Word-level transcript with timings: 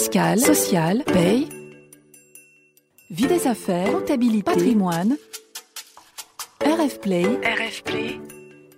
fiscale, 0.00 0.40
sociale, 0.40 1.04
paye, 1.04 1.46
vie 3.10 3.26
des 3.26 3.46
affaires, 3.46 3.92
comptabilité, 3.92 4.42
patrimoine, 4.42 5.18
RF 6.64 7.00
Play, 7.00 7.24
RF 7.24 7.82
Play, 7.82 8.18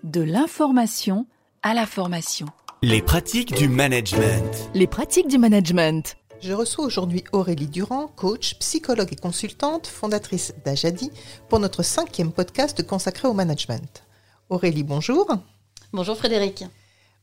de 0.03 0.21
l'information 0.21 1.27
à 1.63 1.75
la 1.75 1.87
formation. 1.87 2.47
Les 2.83 3.03
pratiques 3.03 3.55
du 3.55 3.69
management. 3.69 4.69
Les 4.75 4.89
pratiques 4.89 5.29
du 5.29 5.39
management. 5.39 6.17
Je 6.41 6.55
reçois 6.55 6.87
aujourd'hui 6.87 7.23
Aurélie 7.31 7.69
Durand, 7.69 8.09
coach, 8.09 8.57
psychologue 8.59 9.13
et 9.13 9.17
consultante, 9.17 9.87
fondatrice 9.87 10.55
d'Ajadi, 10.65 11.13
pour 11.49 11.61
notre 11.61 11.85
cinquième 11.85 12.33
podcast 12.33 12.85
consacré 12.85 13.29
au 13.29 13.33
management. 13.33 14.03
Aurélie, 14.51 14.83
bonjour. 14.83 15.29
Bonjour 15.93 16.17
Frédéric. 16.17 16.65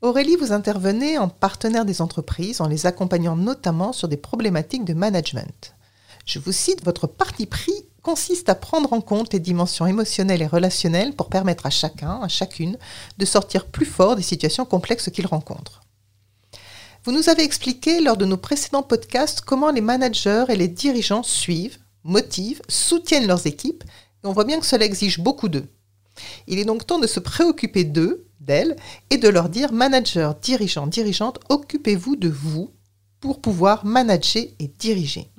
Aurélie, 0.01 0.37
vous 0.37 0.53
intervenez 0.53 1.17
en 1.17 1.27
partenaire 1.27 1.83
des 1.83 2.01
entreprises 2.01 2.61
en 2.61 2.69
les 2.69 2.85
accompagnant 2.85 3.35
notamment 3.35 3.91
sur 3.91 4.07
des 4.07 4.15
problématiques 4.15 4.85
de 4.85 4.93
management. 4.93 5.75
Je 6.25 6.39
vous 6.39 6.53
cite, 6.53 6.85
votre 6.85 7.05
parti 7.05 7.45
pris 7.45 7.73
consiste 8.01 8.47
à 8.47 8.55
prendre 8.55 8.93
en 8.93 9.01
compte 9.01 9.33
les 9.33 9.41
dimensions 9.41 9.85
émotionnelles 9.85 10.41
et 10.41 10.47
relationnelles 10.47 11.15
pour 11.15 11.27
permettre 11.27 11.65
à 11.65 11.69
chacun, 11.69 12.21
à 12.21 12.29
chacune, 12.29 12.77
de 13.17 13.25
sortir 13.25 13.65
plus 13.65 13.85
fort 13.85 14.15
des 14.15 14.21
situations 14.21 14.63
complexes 14.63 15.09
qu'il 15.09 15.27
rencontre. 15.27 15.81
Vous 17.03 17.11
nous 17.11 17.27
avez 17.27 17.43
expliqué 17.43 17.99
lors 17.99 18.15
de 18.15 18.25
nos 18.25 18.37
précédents 18.37 18.83
podcasts 18.83 19.41
comment 19.41 19.69
les 19.69 19.81
managers 19.81 20.45
et 20.47 20.55
les 20.55 20.69
dirigeants 20.69 21.23
suivent, 21.23 21.77
motivent, 22.05 22.61
soutiennent 22.69 23.27
leurs 23.27 23.47
équipes, 23.47 23.83
et 24.23 24.27
on 24.27 24.31
voit 24.31 24.45
bien 24.45 24.61
que 24.61 24.65
cela 24.65 24.85
exige 24.85 25.19
beaucoup 25.19 25.49
d'eux. 25.49 25.67
Il 26.47 26.57
est 26.57 26.65
donc 26.65 26.87
temps 26.87 26.99
de 26.99 27.07
se 27.07 27.19
préoccuper 27.19 27.83
d'eux 27.83 28.28
d'elles 28.39 28.75
et 29.09 29.17
de 29.17 29.29
leur 29.29 29.49
dire 29.49 29.71
manager, 29.71 30.35
dirigeant, 30.35 30.87
dirigeante, 30.87 31.39
occupez-vous 31.49 32.15
de 32.15 32.29
vous 32.29 32.71
pour 33.19 33.41
pouvoir 33.41 33.85
manager 33.85 34.43
et 34.59 34.67
diriger. 34.67 35.29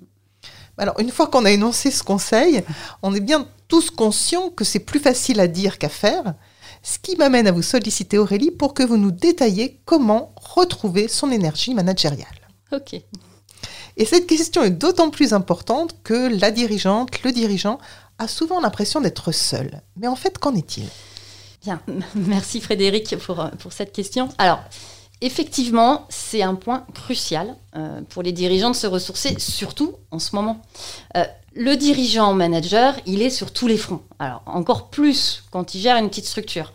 Alors, 0.78 0.98
une 0.98 1.10
fois 1.10 1.26
qu'on 1.26 1.44
a 1.44 1.50
énoncé 1.50 1.90
ce 1.90 2.02
conseil, 2.02 2.62
on 3.02 3.14
est 3.14 3.20
bien 3.20 3.46
tous 3.68 3.90
conscients 3.90 4.50
que 4.50 4.64
c'est 4.64 4.78
plus 4.78 4.98
facile 4.98 5.40
à 5.40 5.46
dire 5.46 5.78
qu'à 5.78 5.90
faire, 5.90 6.34
ce 6.82 6.98
qui 6.98 7.16
m'amène 7.16 7.46
à 7.46 7.52
vous 7.52 7.62
solliciter 7.62 8.16
Aurélie 8.16 8.50
pour 8.50 8.72
que 8.72 8.82
vous 8.82 8.96
nous 8.96 9.10
détailliez 9.10 9.80
comment 9.84 10.32
retrouver 10.36 11.08
son 11.08 11.30
énergie 11.30 11.74
managériale. 11.74 12.28
Ok. 12.72 12.94
Et 13.96 14.04
cette 14.06 14.26
question 14.26 14.62
est 14.62 14.70
d'autant 14.70 15.10
plus 15.10 15.34
importante 15.34 15.96
que 16.02 16.28
la 16.40 16.50
dirigeante, 16.50 17.22
le 17.22 17.32
dirigeant, 17.32 17.78
a 18.18 18.28
souvent 18.28 18.60
l'impression 18.60 19.00
d'être 19.00 19.32
seul. 19.32 19.82
Mais 19.96 20.06
en 20.06 20.16
fait, 20.16 20.38
qu'en 20.38 20.54
est-il? 20.54 20.88
Bien, 21.62 21.80
merci 22.14 22.60
Frédéric 22.60 23.16
pour, 23.18 23.48
pour 23.58 23.72
cette 23.72 23.92
question. 23.92 24.28
Alors, 24.38 24.60
effectivement, 25.20 26.06
c'est 26.08 26.42
un 26.42 26.54
point 26.54 26.86
crucial 26.94 27.54
euh, 27.76 28.00
pour 28.08 28.22
les 28.22 28.32
dirigeants 28.32 28.70
de 28.70 28.76
se 28.76 28.86
ressourcer, 28.86 29.38
surtout 29.38 29.94
en 30.10 30.18
ce 30.18 30.34
moment. 30.34 30.62
Euh, 31.16 31.24
le 31.54 31.76
dirigeant 31.76 32.32
manager, 32.32 32.94
il 33.06 33.22
est 33.22 33.30
sur 33.30 33.52
tous 33.52 33.66
les 33.66 33.76
fronts. 33.76 34.02
Alors, 34.18 34.42
encore 34.46 34.88
plus 34.88 35.44
quand 35.50 35.74
il 35.74 35.80
gère 35.80 35.96
une 35.96 36.08
petite 36.08 36.26
structure. 36.26 36.72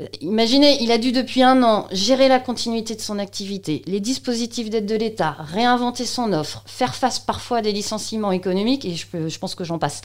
Euh, 0.00 0.06
imaginez, 0.20 0.82
il 0.82 0.90
a 0.90 0.98
dû 0.98 1.12
depuis 1.12 1.42
un 1.42 1.62
an 1.62 1.86
gérer 1.92 2.28
la 2.28 2.40
continuité 2.40 2.94
de 2.94 3.00
son 3.00 3.18
activité, 3.18 3.82
les 3.86 4.00
dispositifs 4.00 4.70
d'aide 4.70 4.86
de 4.86 4.96
l'État, 4.96 5.36
réinventer 5.38 6.04
son 6.04 6.32
offre, 6.32 6.64
faire 6.66 6.94
face 6.94 7.18
parfois 7.18 7.58
à 7.58 7.62
des 7.62 7.72
licenciements 7.72 8.32
économiques, 8.32 8.84
et 8.84 8.94
je, 8.94 9.38
pense 9.38 9.54
que 9.54 9.62
j'en 9.64 9.78
passe. 9.78 10.00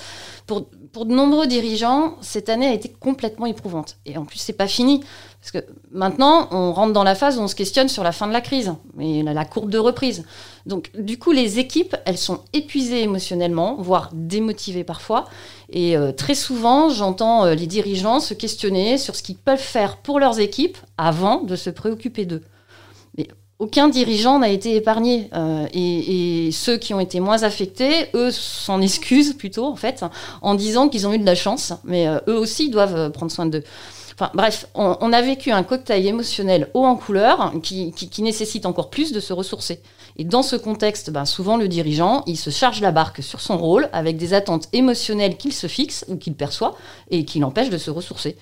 Pour 0.91 1.05
de 1.05 1.13
nombreux 1.13 1.47
dirigeants, 1.47 2.15
cette 2.21 2.49
année 2.49 2.67
a 2.67 2.73
été 2.73 2.89
complètement 2.89 3.45
éprouvante. 3.45 3.97
Et 4.05 4.17
en 4.17 4.25
plus, 4.25 4.39
c'est 4.39 4.53
pas 4.53 4.67
fini. 4.67 5.01
Parce 5.41 5.51
que 5.51 5.71
maintenant, 5.91 6.49
on 6.51 6.73
rentre 6.73 6.93
dans 6.93 7.03
la 7.03 7.15
phase 7.15 7.37
où 7.37 7.41
on 7.41 7.47
se 7.47 7.55
questionne 7.55 7.87
sur 7.87 8.03
la 8.03 8.11
fin 8.11 8.27
de 8.27 8.33
la 8.33 8.41
crise, 8.41 8.73
et 8.99 9.23
la, 9.23 9.45
courbe 9.45 9.69
de 9.69 9.77
reprise. 9.77 10.25
Donc, 10.65 10.91
du 10.97 11.17
coup, 11.17 11.31
les 11.31 11.59
équipes, 11.59 11.95
elles 12.05 12.17
sont 12.17 12.41
épuisées 12.53 13.03
émotionnellement, 13.03 13.75
voire 13.79 14.09
démotivées 14.13 14.83
parfois. 14.83 15.25
Et 15.69 15.95
euh, 15.95 16.11
très 16.11 16.35
souvent, 16.35 16.89
j'entends 16.89 17.45
euh, 17.45 17.55
les 17.55 17.67
dirigeants 17.67 18.19
se 18.19 18.33
questionner 18.33 18.97
sur 18.97 19.15
ce 19.15 19.23
qu'ils 19.23 19.37
peuvent 19.37 19.57
faire 19.57 19.97
pour 19.97 20.19
leurs 20.19 20.39
équipes 20.39 20.77
avant 20.97 21.41
de 21.41 21.55
se 21.55 21.69
préoccuper 21.69 22.25
d'eux. 22.25 22.43
Aucun 23.59 23.89
dirigeant 23.89 24.39
n'a 24.39 24.49
été 24.49 24.75
épargné. 24.75 25.29
Euh, 25.33 25.67
et, 25.73 26.47
et, 26.47 26.51
ceux 26.51 26.77
qui 26.77 26.93
ont 26.93 26.99
été 26.99 27.19
moins 27.19 27.43
affectés, 27.43 28.07
eux, 28.13 28.31
s'en 28.31 28.81
excusent 28.81 29.33
plutôt, 29.33 29.65
en 29.65 29.75
fait, 29.75 30.03
en 30.41 30.55
disant 30.55 30.87
qu'ils 30.89 31.07
ont 31.07 31.13
eu 31.13 31.19
de 31.19 31.25
la 31.25 31.35
chance. 31.35 31.73
Mais 31.83 32.07
eux 32.27 32.37
aussi 32.37 32.69
doivent 32.69 33.11
prendre 33.11 33.31
soin 33.31 33.45
d'eux 33.45 33.63
bref, 34.33 34.67
on, 34.75 35.13
a 35.13 35.21
vécu 35.21 35.51
un 35.51 35.63
cocktail 35.63 36.05
émotionnel 36.05 36.69
haut 36.73 36.85
en 36.85 36.95
couleur 36.95 37.53
qui, 37.61 37.93
nécessite 38.19 38.65
encore 38.65 38.89
plus 38.89 39.11
de 39.11 39.19
se 39.19 39.33
ressourcer. 39.33 39.81
Et 40.17 40.23
dans 40.23 40.43
ce 40.43 40.55
contexte, 40.55 41.09
ben, 41.11 41.25
souvent 41.25 41.57
le 41.57 41.67
dirigeant, 41.67 42.23
il 42.25 42.37
se 42.37 42.49
charge 42.49 42.81
la 42.81 42.91
barque 42.91 43.23
sur 43.23 43.39
son 43.39 43.57
rôle 43.57 43.89
avec 43.93 44.17
des 44.17 44.33
attentes 44.33 44.67
émotionnelles 44.73 45.37
qu'il 45.37 45.53
se 45.53 45.67
fixe 45.67 46.05
ou 46.09 46.17
qu'il 46.17 46.33
perçoit 46.33 46.75
et 47.09 47.23
qui 47.23 47.39
l'empêchent 47.39 47.69
de 47.69 47.77
se 47.77 47.91
ressourcer. 47.91 48.35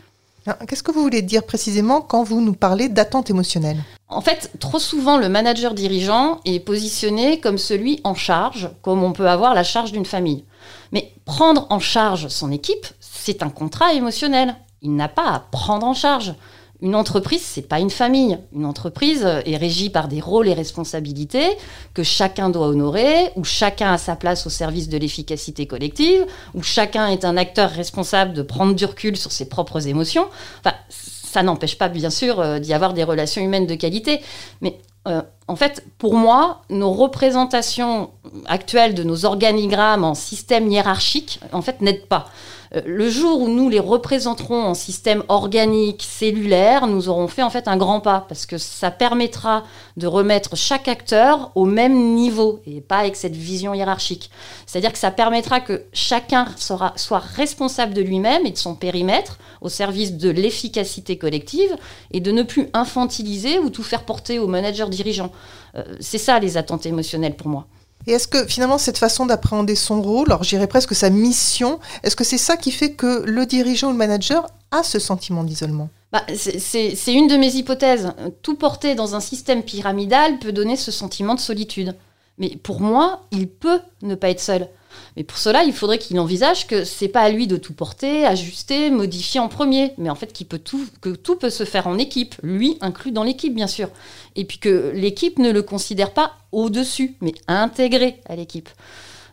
Ah, 0.48 0.58
qu'est-ce 0.66 0.84
que 0.84 0.92
vous 0.92 1.02
voulez 1.02 1.22
dire 1.22 1.46
précisément 1.46 2.02
quand 2.02 2.24
vous 2.24 2.42
nous 2.42 2.54
parlez 2.54 2.88
d'attente 2.88 3.30
émotionnelle? 3.30 3.84
En 4.08 4.22
fait, 4.22 4.52
trop 4.60 4.80
souvent, 4.80 5.18
le 5.18 5.28
manager 5.28 5.74
dirigeant 5.74 6.40
est 6.46 6.62
positionné 6.62 7.42
comme 7.42 7.58
celui 7.58 8.00
en 8.06 8.16
charge, 8.16 8.70
comme 8.82 9.04
on 9.04 9.12
peut 9.12 9.28
avoir 9.28 9.54
la 9.54 9.64
charge 9.64 9.92
d'une 9.92 10.06
famille. 10.06 10.46
Mais 10.94 11.12
prendre 11.26 11.68
en 11.70 11.80
charge 11.80 12.30
son 12.30 12.52
équipe, 12.52 12.88
c'est 13.02 13.44
un 13.44 13.50
contrat 13.50 13.94
émotionnel 13.94 14.56
il 14.82 14.96
n'a 14.96 15.08
pas 15.08 15.30
à 15.32 15.40
prendre 15.40 15.86
en 15.86 15.94
charge. 15.94 16.34
Une 16.82 16.96
entreprise, 16.96 17.42
c'est 17.42 17.68
pas 17.68 17.80
une 17.80 17.90
famille. 17.90 18.38
Une 18.54 18.66
entreprise 18.66 19.24
est 19.24 19.58
régie 19.58 19.90
par 19.90 20.08
des 20.08 20.22
rôles 20.22 20.48
et 20.48 20.54
responsabilités 20.54 21.58
que 21.96 22.04
chacun 22.04 22.50
doit 22.50 22.68
honorer, 22.68 23.32
où 23.36 23.44
chacun 23.44 23.94
a 23.94 23.98
sa 23.98 24.16
place 24.16 24.46
au 24.46 24.52
service 24.52 24.88
de 24.88 24.98
l'efficacité 24.98 25.66
collective, 25.66 26.26
où 26.54 26.62
chacun 26.62 27.08
est 27.08 27.26
un 27.26 27.36
acteur 27.36 27.72
responsable 27.72 28.34
de 28.34 28.44
prendre 28.44 28.76
du 28.76 28.86
recul 28.86 29.18
sur 29.18 29.32
ses 29.32 29.50
propres 29.50 29.88
émotions. 29.88 30.28
Enfin, 30.60 30.76
ça 30.90 31.44
n'empêche 31.44 31.78
pas, 31.78 31.90
bien 31.90 32.10
sûr, 32.10 32.40
euh, 32.40 32.60
d'y 32.60 32.74
avoir 32.74 32.94
des 32.94 33.04
relations 33.04 33.42
humaines 33.42 33.68
de 33.68 33.76
qualité. 33.76 34.22
Mais 34.62 34.78
euh, 35.08 35.22
en 35.48 35.56
fait, 35.56 35.86
pour 35.98 36.16
moi, 36.16 36.62
nos 36.70 36.92
représentations 36.92 38.10
actuelles 38.48 38.94
de 38.94 39.04
nos 39.04 39.26
organigrammes 39.26 40.04
en 40.04 40.14
système 40.14 40.70
hiérarchique, 40.70 41.40
en 41.54 41.62
fait, 41.62 41.82
n'aident 41.82 42.08
pas. 42.08 42.28
Euh, 42.76 42.82
le 42.86 43.10
jour 43.10 43.42
où 43.42 43.48
nous 43.48 43.70
les 43.70 43.80
représenterons 43.80 44.64
en 44.64 44.74
système 44.74 45.24
organique, 45.30 46.04
cellulaire, 46.04 46.88
nous 46.88 47.10
aurons 47.10 47.28
fait 47.28 47.44
en 47.44 47.50
fait 47.50 47.68
un 47.68 47.78
grand 47.78 48.02
pas 48.02 48.26
parce 48.28 48.46
que 48.46 48.58
ça 48.58 48.92
permettra 48.92 49.64
de 49.96 50.08
remettre 50.08 50.56
chaque 50.56 50.88
acteur 50.88 51.52
au 51.56 51.66
même 51.66 52.16
niveau 52.16 52.62
et 52.66 52.82
pas 52.82 52.98
avec 52.98 53.16
cette 53.16 53.36
vision 53.36 53.74
hiérarchique. 53.74 54.30
C'est-à-dire 54.66 54.92
que 54.92 54.98
ça 54.98 55.12
permettra 55.12 55.60
que 55.60 55.84
chacun 55.94 56.48
sera, 56.58 56.94
soit 56.96 57.20
responsable 57.20 57.94
de 57.94 58.02
lui-même 58.02 58.46
et 58.46 58.52
de 58.52 58.58
son 58.58 58.76
périmètre 58.76 59.40
au 59.62 59.70
service 59.70 60.18
de 60.18 60.30
l'efficacité 60.30 61.18
collective 61.18 61.76
et 62.12 62.20
de 62.20 62.32
ne 62.32 62.44
plus 62.44 62.70
infantiliser 62.74 63.60
ou 63.60 63.70
tout 63.70 63.84
faire 63.84 64.04
porter 64.04 64.40
au 64.40 64.48
manager 64.48 64.90
dirigeant. 64.90 65.32
Euh, 65.76 65.84
c'est 66.00 66.18
ça 66.18 66.40
les 66.40 66.58
attentes 66.58 66.86
émotionnelles 66.86 67.36
pour 67.36 67.48
moi. 67.48 67.68
Et 68.06 68.12
est-ce 68.12 68.28
que 68.28 68.46
finalement 68.46 68.78
cette 68.78 68.98
façon 68.98 69.26
d'appréhender 69.26 69.76
son 69.76 70.02
rôle, 70.02 70.28
alors 70.28 70.44
j'irais 70.44 70.68
presque 70.68 70.96
sa 70.96 71.10
mission, 71.10 71.80
est-ce 72.04 72.16
que 72.16 72.24
c'est 72.24 72.38
ça 72.38 72.56
qui 72.56 72.72
fait 72.72 72.94
que 72.94 73.24
le 73.26 73.46
dirigeant 73.46 73.90
ou 73.90 73.92
le 73.92 73.98
manager 73.98 74.48
a 74.72 74.84
ce 74.84 75.00
sentiment 75.00 75.44
d'isolement? 75.44 75.90
Bah, 76.12 76.24
c'est 76.36 77.14
une 77.14 77.28
de 77.28 77.36
mes 77.36 77.56
hypothèses. 77.56 78.14
Tout 78.42 78.56
porter 78.56 78.96
dans 78.96 79.16
un 79.16 79.20
système 79.20 79.62
pyramidal 79.64 80.40
peut 80.40 80.54
donner 80.54 80.78
ce 80.78 80.92
sentiment 80.92 81.36
de 81.36 81.40
solitude. 81.40 81.96
Mais 82.38 82.56
pour 82.56 82.80
moi, 82.80 83.24
il 83.32 83.50
peut 83.50 83.82
ne 84.04 84.16
pas 84.16 84.30
être 84.30 84.40
seul. 84.40 84.70
Mais 85.16 85.24
pour 85.24 85.38
cela, 85.38 85.64
il 85.64 85.74
faudrait 85.74 85.98
qu'il 85.98 86.20
envisage 86.20 86.68
que 86.68 86.84
c'est 86.84 87.08
pas 87.08 87.22
à 87.22 87.30
lui 87.30 87.48
de 87.48 87.58
tout 87.58 87.74
porter, 87.74 88.26
ajuster, 88.26 88.90
modifier 88.92 89.40
en 89.40 89.48
premier, 89.48 89.94
mais 89.98 90.10
en 90.10 90.16
fait 90.16 90.34
que 90.34 91.10
tout 91.10 91.36
peut 91.36 91.50
se 91.50 91.64
faire 91.64 91.88
en 91.88 91.98
équipe, 91.98 92.36
lui 92.44 92.78
inclus 92.82 93.12
dans 93.12 93.24
l'équipe 93.24 93.54
bien 93.54 93.68
sûr, 93.68 93.90
et 94.36 94.46
puis 94.46 94.60
que 94.60 94.92
l'équipe 94.94 95.40
ne 95.40 95.52
le 95.52 95.64
considère 95.64 96.12
pas 96.12 96.34
au-dessus, 96.52 97.16
mais 97.22 97.34
intégré 97.48 98.22
à 98.28 98.36
l'équipe. 98.36 98.70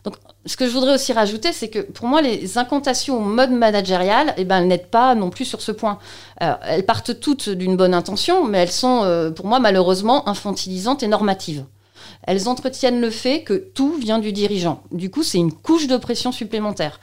Donc, 0.03 0.17
ce 0.45 0.55
que 0.55 0.67
je 0.67 0.71
voudrais 0.71 0.93
aussi 0.93 1.13
rajouter, 1.13 1.51
c'est 1.51 1.69
que 1.69 1.79
pour 1.79 2.07
moi, 2.07 2.21
les 2.21 2.59
incantations 2.59 3.17
au 3.17 3.21
mode 3.21 3.49
managérial, 3.49 4.35
eh 4.37 4.45
ben, 4.45 4.59
elles 4.59 4.67
n'aident 4.67 4.91
pas 4.91 5.15
non 5.15 5.31
plus 5.31 5.45
sur 5.45 5.61
ce 5.61 5.71
point. 5.71 5.97
elles 6.39 6.85
partent 6.85 7.19
toutes 7.19 7.49
d'une 7.49 7.75
bonne 7.75 7.95
intention, 7.95 8.45
mais 8.45 8.59
elles 8.59 8.71
sont, 8.71 9.01
euh, 9.03 9.31
pour 9.31 9.47
moi, 9.47 9.59
malheureusement 9.59 10.29
infantilisantes 10.29 11.01
et 11.01 11.07
normatives 11.07 11.65
elles 12.25 12.49
entretiennent 12.49 12.99
le 12.99 13.09
fait 13.09 13.43
que 13.43 13.53
tout 13.53 13.93
vient 13.93 14.19
du 14.19 14.31
dirigeant. 14.31 14.81
Du 14.91 15.09
coup, 15.09 15.23
c'est 15.23 15.37
une 15.37 15.53
couche 15.53 15.87
de 15.87 15.97
pression 15.97 16.31
supplémentaire. 16.31 16.99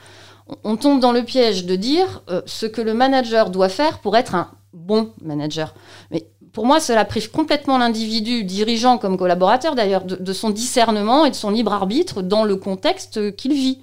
On 0.63 0.75
tombe 0.75 0.99
dans 0.99 1.13
le 1.13 1.23
piège 1.23 1.65
de 1.65 1.75
dire 1.75 2.21
euh, 2.29 2.41
ce 2.45 2.65
que 2.65 2.81
le 2.81 2.93
manager 2.93 3.49
doit 3.49 3.69
faire 3.69 3.99
pour 3.99 4.17
être 4.17 4.35
un 4.35 4.49
bon 4.73 5.11
manager. 5.21 5.73
Mais 6.11 6.27
pour 6.51 6.65
moi, 6.65 6.79
cela 6.79 7.05
prive 7.05 7.31
complètement 7.31 7.77
l'individu, 7.77 8.43
dirigeant 8.43 8.97
comme 8.97 9.17
collaborateur 9.17 9.73
d'ailleurs, 9.73 10.03
de, 10.03 10.33
son 10.33 10.51
discernement 10.51 11.25
et 11.25 11.31
de 11.31 11.35
son 11.35 11.49
libre 11.49 11.73
arbitre 11.73 12.21
dans 12.21 12.43
le 12.43 12.55
contexte 12.57 13.35
qu'il 13.35 13.53
vit. 13.53 13.79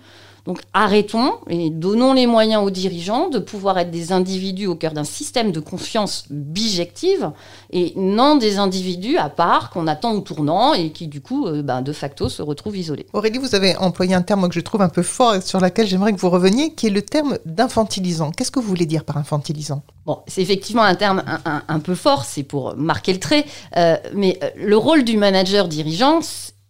Donc 0.47 0.61
arrêtons 0.73 1.35
et 1.49 1.71
donnons 1.71 2.13
les 2.13 2.27
moyens 2.27 2.65
aux 2.65 2.71
dirigeants 2.71 3.29
de 3.29 3.39
pouvoir 3.39 3.79
être 3.79 3.91
des 3.91 4.13
individus 4.13 4.67
au 4.67 4.75
cœur 4.75 4.93
d'un 4.93 5.05
système 5.05 5.53
de 5.53 5.61
confiance 5.61 6.25
bijective 6.31 7.31
et 7.71 7.93
non 7.97 8.37
des 8.37 8.59
individus 8.59 9.17
à 9.17 9.29
part 9.29 9.71
qu'on 9.71 9.87
attend 9.87 10.13
au 10.13 10.21
tournant 10.21 10.75
et 10.75 10.91
qui 10.91 11.07
du 11.07 11.21
coup, 11.21 11.47
euh, 11.47 11.63
ben, 11.63 11.83
de 11.83 11.93
facto, 11.93 12.29
se 12.29 12.43
retrouvent 12.43 12.77
isolés. 12.77 13.07
Aurélie, 13.13 13.39
vous 13.39 13.55
avez 13.55 13.77
employé 13.77 14.15
un 14.15 14.23
terme 14.23 14.49
que 14.49 14.55
je 14.55 14.61
trouve 14.61 14.83
un 14.83 14.89
peu 14.89 15.03
fort 15.03 15.35
et 15.35 15.41
sur 15.41 15.61
lequel 15.61 15.87
j'aimerais 15.87 16.13
que 16.13 16.21
vous 16.21 16.31
reveniez, 16.31 16.75
qui 16.75 16.87
est 16.87 16.91
le 16.91 17.03
terme 17.03 17.39
d'infantilisant. 17.45 18.31
Qu'est-ce 18.31 18.51
que 18.51 18.61
vous 18.61 18.69
voulez 18.69 18.87
dire 18.87 19.05
par 19.05 19.17
infantilisant? 19.17 19.83
Bon, 20.07 20.21
c'est 20.27 20.43
effectivement 20.43 20.83
un 20.83 20.95
terme 20.95 21.23
un, 21.45 21.81
peu 21.81 21.95
fort, 21.95 22.25
c'est 22.25 22.43
pour 22.43 22.75
marquer 22.77 23.13
le 23.13 23.21
trait, 23.21 23.45
euh, 23.77 23.97
mais 24.15 24.39
euh, 24.43 24.51
le 24.57 24.77
rôle 24.77 25.05
du 25.05 25.17
manager 25.17 25.69
dirigeant, 25.69 26.21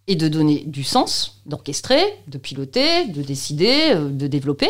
et 0.07 0.15
de 0.15 0.27
donner 0.27 0.63
du 0.65 0.83
sens, 0.83 1.41
d'orchestrer, 1.45 2.01
de 2.27 2.37
piloter, 2.37 3.07
de 3.07 3.21
décider, 3.21 3.91
euh, 3.91 4.09
de 4.09 4.27
développer. 4.27 4.69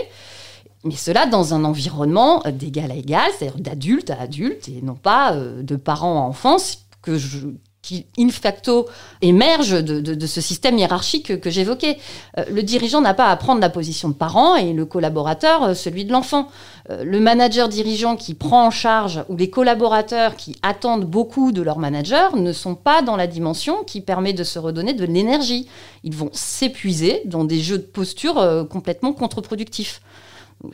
Mais 0.83 0.95
cela 0.95 1.25
dans 1.27 1.53
un 1.53 1.63
environnement 1.63 2.41
d'égal 2.51 2.91
à 2.91 2.95
égal, 2.95 3.29
c'est-à-dire 3.37 3.59
d'adulte 3.59 4.09
à 4.09 4.21
adulte, 4.21 4.67
et 4.67 4.81
non 4.81 4.95
pas 4.95 5.33
euh, 5.33 5.61
de 5.61 5.75
parents 5.75 6.23
à 6.23 6.27
enfants, 6.27 6.57
que 7.01 7.17
je, 7.17 7.47
qui, 7.81 8.05
in 8.19 8.29
facto, 8.29 8.87
émerge 9.21 9.83
de, 9.83 10.27
ce 10.27 10.39
système 10.39 10.77
hiérarchique 10.77 11.39
que, 11.39 11.49
j'évoquais. 11.49 11.97
Euh, 12.37 12.45
le 12.51 12.61
dirigeant 12.61 13.01
n'a 13.01 13.15
pas 13.15 13.29
à 13.29 13.35
prendre 13.35 13.59
la 13.59 13.69
position 13.69 14.09
de 14.09 14.13
parent 14.13 14.55
et 14.55 14.71
le 14.73 14.85
collaborateur 14.85 15.63
euh, 15.63 15.73
celui 15.73 16.05
de 16.05 16.11
l'enfant. 16.11 16.47
Euh, 16.91 17.03
le 17.03 17.19
manager 17.19 17.69
dirigeant 17.69 18.15
qui 18.15 18.35
prend 18.35 18.67
en 18.67 18.71
charge 18.71 19.23
ou 19.29 19.35
les 19.35 19.49
collaborateurs 19.49 20.35
qui 20.35 20.55
attendent 20.61 21.05
beaucoup 21.05 21.51
de 21.51 21.63
leur 21.63 21.79
manager 21.79 22.35
ne 22.35 22.53
sont 22.53 22.75
pas 22.75 23.01
dans 23.01 23.15
la 23.15 23.25
dimension 23.25 23.83
qui 23.83 24.01
permet 24.01 24.33
de 24.33 24.43
se 24.43 24.59
redonner 24.59 24.93
de 24.93 25.05
l'énergie. 25.05 25.67
Ils 26.03 26.15
vont 26.15 26.29
s'épuiser 26.33 27.23
dans 27.25 27.45
des 27.45 27.59
jeux 27.59 27.79
de 27.79 27.83
posture 27.83 28.67
complètement 28.69 29.13
contre-productifs. 29.13 30.01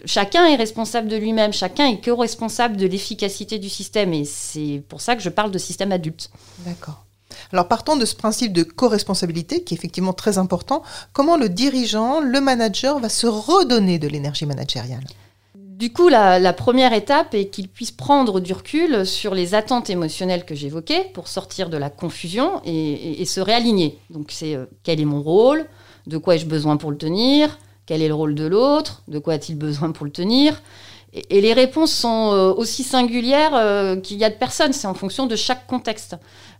Chacun 0.06 0.46
est 0.46 0.56
responsable 0.56 1.08
de 1.08 1.16
lui-même, 1.16 1.54
chacun 1.54 1.88
est 1.88 2.04
co-responsable 2.04 2.78
de 2.78 2.88
l'efficacité 2.88 3.58
du 3.58 3.70
système 3.70 4.14
et 4.14 4.26
c'est 4.26 4.84
pour 4.90 5.02
ça 5.02 5.16
que 5.16 5.22
je 5.22 5.30
parle 5.30 5.52
de 5.52 5.58
système 5.58 5.92
adulte. 5.92 6.30
D'accord. 6.66 7.06
Alors 7.54 7.68
partons 7.68 7.96
de 7.96 8.06
ce 8.06 8.16
principe 8.16 8.52
de 8.52 8.64
co-responsabilité 8.64 9.64
qui 9.64 9.74
est 9.74 9.78
effectivement 9.78 10.14
très 10.14 10.38
important. 10.38 10.84
Comment 11.14 11.38
le 11.38 11.50
dirigeant, 11.50 12.20
le 12.20 12.42
manager 12.42 13.00
va 13.00 13.10
se 13.10 13.28
redonner 13.28 14.00
de 14.00 14.08
l'énergie 14.08 14.46
managériale? 14.46 15.06
Du 15.56 15.94
coup, 15.94 16.10
la, 16.10 16.54
première 16.54 16.92
étape 16.92 17.36
est 17.36 17.50
qu'il 17.50 17.68
puisse 17.68 17.92
prendre 17.92 18.40
du 18.40 18.52
recul 18.52 19.06
sur 19.06 19.36
les 19.36 19.54
attentes 19.54 19.92
émotionnelles 19.92 20.44
que 20.44 20.56
j'évoquais 20.56 21.12
pour 21.14 21.28
sortir 21.28 21.70
de 21.70 21.78
la 21.78 21.92
confusion 21.92 22.62
et, 22.66 23.24
se 23.26 23.40
réaligner. 23.40 24.00
Donc, 24.10 24.32
c'est 24.32 24.56
euh, 24.56 24.66
quel 24.82 25.00
est 25.00 25.06
mon 25.06 25.22
rôle, 25.22 25.68
de 26.08 26.18
quoi 26.18 26.34
ai-je 26.34 26.48
besoin 26.48 26.78
pour 26.78 26.90
le 26.90 26.98
tenir, 26.98 27.60
quel 27.88 28.04
est 28.04 28.08
le 28.08 28.14
rôle 28.14 28.36
de 28.36 28.46
l'autre 28.46 29.02
De 29.08 29.18
quoi 29.18 29.34
a-t-il 29.34 29.58
besoin 29.58 29.92
pour 29.92 30.06
le 30.06 30.12
tenir 30.12 30.62
et, 31.14 31.42
les 31.42 31.54
réponses 31.54 31.92
sont 31.92 32.32
euh, 32.34 32.54
aussi 32.54 32.84
singulières 32.84 33.56
euh, 33.56 33.96
qu'il 33.96 34.18
y 34.18 34.26
a 34.26 34.30
de 34.30 34.36
personnes. 34.36 34.74
C'est 34.74 34.88
en 34.88 34.94
fonction 34.94 35.26
de 35.26 35.36
chaque 35.36 35.66
contexte. 35.66 36.18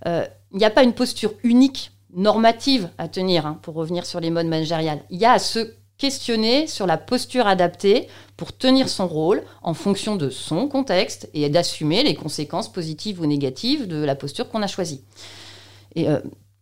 Euh, 0.08 0.26
il 0.54 0.58
n'y 0.58 0.66
a 0.66 0.70
pas 0.70 0.84
une 0.84 0.94
posture 0.94 1.34
unique, 1.44 1.92
normative 2.16 2.90
à 2.98 3.10
tenir, 3.10 3.46
hein, 3.46 3.60
pour 3.62 3.76
revenir 3.76 4.06
sur 4.06 4.22
les 4.22 4.30
modes 4.30 4.48
managériales. 4.48 5.02
Il 5.10 5.20
y 5.20 5.26
a 5.26 5.34
à 5.34 5.40
se 5.40 5.74
questionner 5.98 6.66
sur 6.66 6.88
la 6.88 6.98
posture 6.98 7.46
adaptée 7.46 8.08
pour 8.38 8.56
tenir 8.56 8.88
son 8.88 9.08
rôle 9.08 9.44
en 9.64 9.74
fonction 9.74 10.16
de 10.16 10.30
son 10.30 10.70
contexte 10.70 11.30
et 11.34 11.50
d'assumer 11.50 12.04
les 12.04 12.16
conséquences 12.16 12.72
positives 12.72 13.20
ou 13.20 13.26
négatives 13.26 13.88
de 13.88 13.98
la 13.98 14.16
posture 14.16 14.48
qu'on 14.48 14.62
a 14.62 14.68
choisie. 14.68 15.04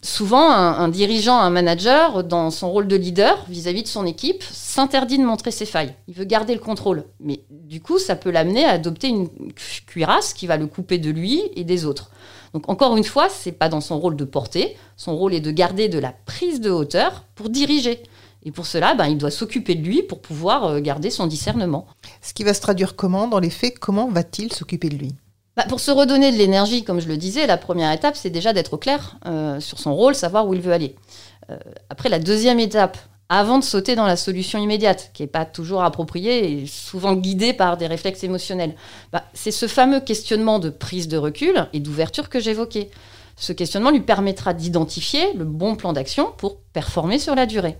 Souvent, 0.06 0.50
un, 0.50 0.88
dirigeant, 0.88 1.38
un 1.38 1.50
manager, 1.50 2.24
dans 2.24 2.52
son 2.52 2.72
rôle 2.72 2.88
de 2.88 2.96
leader 2.96 3.44
vis-à-vis 3.50 3.84
de 3.84 3.88
son 3.88 4.06
équipe, 4.06 4.44
s'interdit 4.44 5.18
de 5.18 5.24
montrer 5.24 5.52
ses 5.52 5.66
failles. 5.66 5.94
Il 6.08 6.14
veut 6.14 6.26
garder 6.26 6.54
le 6.54 6.60
contrôle. 6.60 7.06
Mais 7.20 7.42
du 7.50 7.82
coup, 7.82 8.00
ça 8.00 8.16
peut 8.16 8.32
l'amener 8.32 8.66
à 8.66 8.72
adopter 8.72 9.08
une 9.08 9.30
cuirasse 9.88 10.34
qui 10.34 10.48
va 10.48 10.58
le 10.58 10.68
couper 10.68 10.98
de 10.98 11.10
lui 11.10 11.42
et 11.56 11.64
des 11.64 11.86
autres. 11.86 12.12
Donc 12.54 12.70
encore 12.70 12.96
une 12.96 13.04
fois, 13.04 13.28
c'est 13.30 13.52
pas 13.52 13.68
dans 13.68 13.82
son 13.82 14.00
rôle 14.00 14.16
de 14.16 14.24
porter. 14.24 14.78
Son 14.96 15.18
rôle 15.18 15.34
est 15.34 15.42
de 15.42 15.52
garder 15.52 15.90
de 15.90 16.00
la 16.00 16.14
prise 16.14 16.62
de 16.62 16.70
hauteur 16.70 17.26
pour 17.36 17.50
diriger. 17.50 18.02
Et 18.44 18.52
pour 18.52 18.68
cela, 18.68 18.94
ben, 18.94 19.08
il 19.08 19.18
doit 19.18 19.32
s'occuper 19.32 19.76
de 19.76 19.84
lui 19.84 20.04
pour 20.04 20.22
pouvoir 20.22 20.66
euh, 20.66 20.80
garder 20.80 21.10
son 21.10 21.26
discernement. 21.26 21.88
Ce 22.22 22.34
qui 22.34 22.44
va 22.44 22.54
se 22.54 22.62
traduire 22.62 22.96
comment 22.96 23.28
dans 23.28 23.40
les 23.40 23.50
faits? 23.50 23.80
Comment 23.80 24.08
va-t-il 24.08 24.54
s'occuper 24.54 24.90
de 24.90 24.98
lui? 24.98 25.16
Bah, 25.58 25.64
pour 25.70 25.80
se 25.80 25.92
redonner 25.92 26.32
de 26.32 26.38
l'énergie, 26.38 26.84
comme 26.84 27.00
je 27.00 27.08
le 27.08 27.18
disais, 27.18 27.48
la 27.48 27.58
première 27.58 27.92
étape, 27.92 28.16
c'est 28.16 28.30
déjà 28.30 28.52
d'être 28.52 28.74
au 28.74 28.78
clair 28.78 29.18
euh, 29.26 29.60
sur 29.60 29.80
son 29.80 29.96
rôle, 29.96 30.16
savoir 30.16 30.48
où 30.48 30.54
il 30.54 30.62
veut 30.62 30.74
aller. 30.74 30.96
Euh, 31.50 31.58
après, 31.90 32.10
la 32.10 32.20
deuxième 32.20 32.60
étape, 32.60 32.98
avant 33.30 33.58
de 33.58 33.64
sauter 33.64 33.96
dans 33.96 34.06
la 34.06 34.18
solution 34.18 34.60
immédiate, 34.60 35.12
qui 35.14 35.24
n'est 35.24 35.28
pas 35.28 35.46
toujours 35.46 35.84
appropriée 35.84 36.62
et 36.62 36.68
souvent 36.68 37.16
guidée 37.16 37.54
par 37.54 37.78
des 37.78 37.88
réflexes 37.88 38.24
émotionnels, 38.24 38.76
bah, 39.14 39.24
c'est 39.34 39.52
ce 39.52 39.68
fameux 39.68 40.02
questionnement 40.02 40.60
de 40.60 40.70
prise 40.70 41.08
de 41.08 41.18
recul 41.18 41.68
et 41.74 41.80
d'ouverture 41.80 42.30
que 42.30 42.40
j'évoquais. 42.40 42.90
Ce 43.38 43.54
questionnement 43.54 43.92
lui 43.92 44.02
permettra 44.02 44.54
d'identifier 44.54 45.34
le 45.34 45.46
bon 45.46 45.76
plan 45.76 45.94
d'action 45.94 46.34
pour 46.38 46.58
performer 46.74 47.18
sur 47.18 47.36
la 47.36 47.46
durée. 47.46 47.78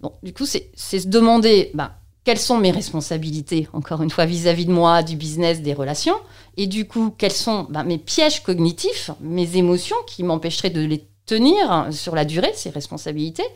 Donc, 0.00 0.14
du 0.22 0.32
coup, 0.32 0.46
c'est 0.46 0.70
se 0.76 1.08
demander 1.08 1.70
bah, 1.74 1.92
quelles 2.28 2.36
sont 2.36 2.58
mes 2.58 2.72
responsabilités, 2.72 3.68
encore 3.72 4.02
une 4.02 4.10
fois, 4.10 4.26
vis-à-vis 4.26 4.66
de 4.66 4.70
moi, 4.70 5.02
du 5.02 5.16
business, 5.16 5.62
des 5.62 5.72
relations, 5.72 6.16
et 6.58 6.66
du 6.66 6.86
coup, 6.86 7.10
quels 7.16 7.32
sont 7.32 7.66
ben, 7.70 7.84
mes 7.84 7.96
pièges 7.96 8.42
cognitifs, 8.42 9.10
mes 9.22 9.56
émotions 9.56 9.96
qui 10.06 10.22
m'empêcheraient 10.24 10.68
de 10.68 10.82
les 10.82 11.06
tenir 11.24 11.86
sur 11.90 12.14
la 12.14 12.26
durée, 12.26 12.52
ces 12.54 12.68
responsabilités? 12.68 13.46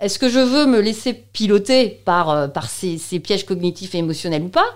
Est-ce 0.00 0.18
que 0.18 0.28
je 0.28 0.38
veux 0.38 0.66
me 0.66 0.80
laisser 0.80 1.14
piloter 1.14 1.88
par, 2.04 2.28
euh, 2.28 2.48
ces, 2.68 3.20
pièges 3.20 3.46
cognitifs 3.46 3.94
et 3.94 3.98
émotionnels 3.98 4.42
ou 4.42 4.50
pas? 4.50 4.68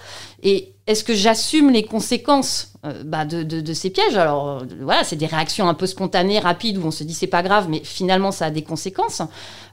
Et 0.42 0.72
est-ce 0.86 1.04
que 1.04 1.12
j'assume 1.12 1.70
les 1.70 1.82
conséquences 1.82 2.72
euh, 2.86 3.02
bah, 3.04 3.26
de, 3.26 3.74
ces 3.74 3.90
pièges? 3.90 4.16
Alors 4.16 4.48
euh, 4.48 4.64
voilà, 4.80 5.04
c'est 5.04 5.16
des 5.16 5.26
réactions 5.26 5.68
un 5.68 5.74
peu 5.74 5.86
spontanées, 5.86 6.38
rapides, 6.38 6.78
où 6.78 6.86
on 6.86 6.90
se 6.90 7.04
dit 7.04 7.12
c'est 7.12 7.26
pas 7.26 7.42
grave, 7.42 7.66
mais 7.68 7.82
finalement 7.84 8.32
ça 8.32 8.46
a 8.46 8.50
des 8.50 8.62
conséquences. 8.62 9.20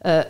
ben, 0.04 0.26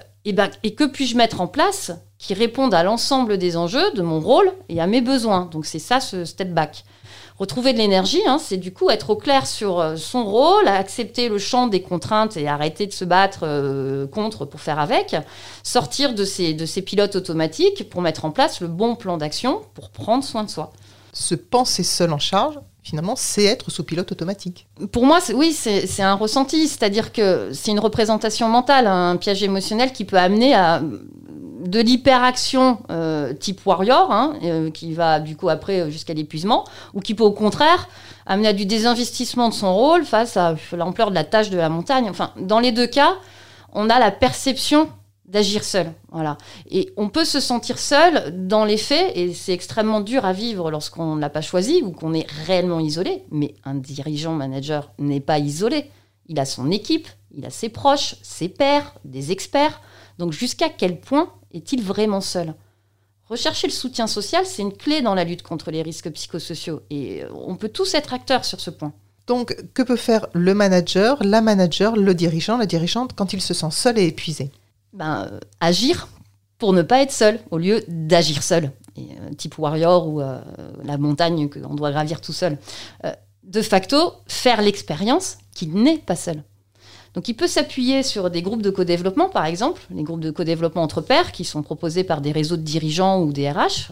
et 0.62 0.76
que 0.76 0.84
puis-je 0.84 1.18
mettre 1.18 1.42
en 1.42 1.48
place 1.48 1.92
qui 2.22 2.36
répondent 2.36 2.76
à 2.76 2.84
l'ensemble 2.84 3.40
des 3.40 3.58
enjeux 3.58 3.92
de 3.94 4.04
mon 4.04 4.20
rôle 4.20 4.54
et 4.70 4.80
à 4.80 4.86
mes 4.86 5.02
besoins. 5.02 5.50
Donc 5.52 5.66
c'est 5.66 5.80
ça 5.80 6.00
ce 6.00 6.24
step 6.24 6.54
back. 6.54 6.86
Retrouver 7.40 7.74
de 7.74 7.80
l'énergie, 7.80 8.22
hein, 8.28 8.38
c'est 8.38 8.58
du 8.58 8.72
coup 8.72 8.92
être 8.92 9.10
au 9.10 9.16
clair 9.16 9.48
sur 9.48 9.80
euh, 9.80 9.96
son 9.96 10.24
rôle, 10.24 10.68
accepter 10.68 11.28
le 11.28 11.40
champ 11.40 11.66
des 11.66 11.82
contraintes 11.82 12.38
et 12.38 12.48
arrêter 12.48 12.86
de 12.86 12.94
se 12.94 13.04
battre 13.04 13.40
euh, 13.42 14.06
contre 14.06 14.46
pour 14.46 14.62
faire 14.62 14.78
avec, 14.78 15.16
sortir 15.64 16.14
de 16.14 16.24
ces, 16.24 16.54
de 16.54 16.68
ces 16.68 16.84
pilotes 16.84 17.16
automatiques 17.16 17.90
pour 17.90 18.04
mettre 18.04 18.24
en 18.24 18.30
place 18.30 18.62
le 18.62 18.68
bon 18.68 18.96
plan 18.96 19.18
d'action 19.18 19.62
pour 19.74 19.90
prendre 19.90 20.24
soin 20.24 20.44
de 20.44 20.52
soi. 20.52 20.72
Se 21.14 21.34
penser 21.34 21.82
seul 21.82 22.14
en 22.14 22.20
charge, 22.20 22.60
finalement, 22.84 23.16
c'est 23.16 23.46
être 23.46 23.72
sous 23.72 23.84
pilote 23.84 24.12
automatique. 24.12 24.68
Pour 24.92 25.08
moi, 25.08 25.20
oui, 25.34 25.54
c'est 25.54 26.04
un 26.04 26.14
ressenti, 26.14 26.68
c'est-à-dire 26.68 27.12
que 27.12 27.50
c'est 27.54 27.72
une 27.72 27.80
représentation 27.80 28.48
mentale, 28.48 28.86
un 28.86 29.18
piège 29.18 29.42
émotionnel 29.42 29.92
qui 29.92 30.06
peut 30.06 30.18
amener 30.18 30.54
à 30.54 30.82
de 31.66 31.80
l'hyperaction 31.80 32.80
euh, 32.90 33.34
type 33.34 33.66
warrior, 33.66 34.12
hein, 34.12 34.34
euh, 34.44 34.72
qui 34.72 34.94
va 34.94 35.20
du 35.20 35.36
coup 35.36 35.50
après 35.50 35.82
euh, 35.82 35.90
jusqu'à 35.90 36.14
l'épuisement, 36.14 36.66
ou 36.94 37.00
qui 37.00 37.14
peut 37.14 37.24
au 37.24 37.32
contraire 37.32 37.88
amener 38.26 38.50
à 38.50 38.54
du 38.54 38.66
désinvestissement 38.66 39.50
de 39.50 39.54
son 39.54 39.74
rôle 39.74 40.06
face 40.06 40.38
à 40.38 40.56
l'ampleur 40.74 41.10
de 41.10 41.16
la 41.16 41.24
tâche 41.24 41.50
de 41.50 41.58
la 41.58 41.70
montagne. 41.70 42.08
Enfin, 42.10 42.32
dans 42.38 42.60
les 42.60 42.72
deux 42.72 42.88
cas, 42.88 43.16
on 43.74 43.90
a 43.90 44.00
la 44.00 44.12
perception 44.12 44.90
d'agir 45.26 45.64
seul. 45.64 45.92
Voilà. 46.12 46.38
Et 46.70 46.92
on 46.98 47.10
peut 47.10 47.26
se 47.26 47.40
sentir 47.40 47.80
seul 47.80 48.48
dans 48.48 48.66
les 48.66 48.78
faits, 48.78 49.12
et 49.16 49.34
c'est 49.34 49.54
extrêmement 49.54 50.02
dur 50.02 50.26
à 50.26 50.34
vivre 50.34 50.70
lorsqu'on 50.70 51.16
ne 51.16 51.22
l'a 51.22 51.30
pas 51.30 51.42
choisi 51.42 51.82
ou 51.84 51.92
qu'on 51.92 52.14
est 52.14 52.28
réellement 52.46 52.80
isolé. 52.80 53.24
Mais 53.32 53.54
un 53.64 53.76
dirigeant 53.76 54.34
manager 54.34 54.92
n'est 55.00 55.22
pas 55.22 55.40
isolé. 55.40 55.90
Il 56.28 56.40
a 56.40 56.46
son 56.46 56.72
équipe, 56.72 57.08
il 57.32 57.46
a 57.46 57.50
ses 57.50 57.70
proches, 57.70 58.16
ses 58.22 58.50
pairs, 58.50 58.94
des 59.06 59.32
experts. 59.32 59.82
Donc 60.18 60.34
jusqu'à 60.34 60.70
quel 60.70 61.00
point 61.00 61.32
est-il 61.52 61.82
vraiment 61.82 62.22
seul? 62.22 62.54
Rechercher 63.32 63.68
le 63.68 63.72
soutien 63.72 64.08
social, 64.08 64.46
c'est 64.46 64.62
une 64.62 64.74
clé 64.74 65.02
dans 65.02 65.16
la 65.16 65.24
lutte 65.24 65.42
contre 65.42 65.72
les 65.72 65.82
risques 65.82 66.12
psychosociaux. 66.12 66.82
Et 66.90 67.24
euh, 67.24 67.30
on 67.34 67.56
peut 67.56 67.70
tous 67.70 67.94
être 67.94 68.14
acteurs 68.14 68.44
sur 68.44 68.60
ce 68.60 68.70
point. 68.70 68.92
Donc, 69.26 69.56
que 69.74 69.82
peut 69.84 69.96
faire 69.96 70.28
le 70.34 70.54
manager, 70.54 71.24
la 71.24 71.40
manager, 71.40 71.96
le 71.96 72.14
dirigeant, 72.14 72.58
la 72.58 72.66
dirigeante 72.66 73.14
quand 73.16 73.32
il 73.32 73.42
se 73.42 73.54
sent 73.54 73.72
seul 73.72 73.98
et 73.98 74.06
épuisé? 74.08 74.52
Ben, 74.92 75.30
euh, 75.32 75.40
Agir 75.62 76.10
pour 76.58 76.74
ne 76.74 76.82
pas 76.82 77.02
être 77.02 77.14
seul, 77.14 77.40
au 77.52 77.58
lieu 77.58 77.86
d'agir 77.88 78.44
seul. 78.44 78.74
Et, 78.98 79.08
euh, 79.22 79.34
type 79.34 79.58
warrior 79.58 80.10
ou 80.10 80.20
la 80.20 80.98
montagne 80.98 81.50
qu'on 81.50 81.76
doit 81.76 81.92
gravir 81.92 82.20
tout 82.20 82.34
seul. 82.34 82.58
De 83.44 83.62
facto, 83.62 84.14
faire 84.28 84.62
l'expérience 84.62 85.38
qu'il 85.54 85.74
n'est 85.74 85.98
pas 85.98 86.16
seul. 86.16 86.44
Donc 87.14 87.28
il 87.28 87.34
peut 87.34 87.48
s'appuyer 87.48 88.04
sur 88.04 88.30
des 88.30 88.42
groupes 88.42 88.62
de 88.62 88.70
co-développement, 88.70 89.28
par 89.28 89.46
exemple, 89.46 89.82
les 89.94 90.04
groupes 90.04 90.22
de 90.22 90.32
co-développement 90.32 90.82
entre 90.82 91.02
pairs 91.02 91.34
qui 91.34 91.44
sont 91.44 91.62
proposés 91.62 92.06
par 92.06 92.22
des 92.22 92.32
réseaux 92.32 92.56
de 92.56 92.62
dirigeants 92.62 93.22
ou 93.22 93.34
des 93.34 93.52
RH. 93.52 93.92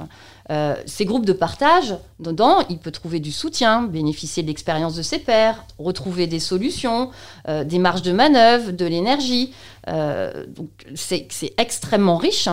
Euh, 0.51 0.75
ces 0.85 1.03
groupes 1.03 1.25
de 1.25 1.33
partage, 1.33 1.95
dedans, 2.19 2.63
il 2.69 2.77
peut 2.77 2.91
trouver 2.91 3.19
du 3.19 3.33
soutien, 3.33 3.83
bénéficier 3.83 4.41
de 4.41 4.47
l'expérience 4.47 4.95
de 4.95 5.01
ses 5.01 5.19
pairs, 5.19 5.65
retrouver 5.77 6.27
des 6.27 6.39
solutions, 6.39 7.11
euh, 7.49 7.65
des 7.65 7.77
marges 7.77 8.03
de 8.03 8.13
manœuvre, 8.13 8.71
de 8.71 8.85
l'énergie. 8.85 9.53
Euh, 9.89 10.45
donc 10.47 10.69
c'est 10.95 11.27
extrêmement 11.57 12.17
riche. 12.17 12.47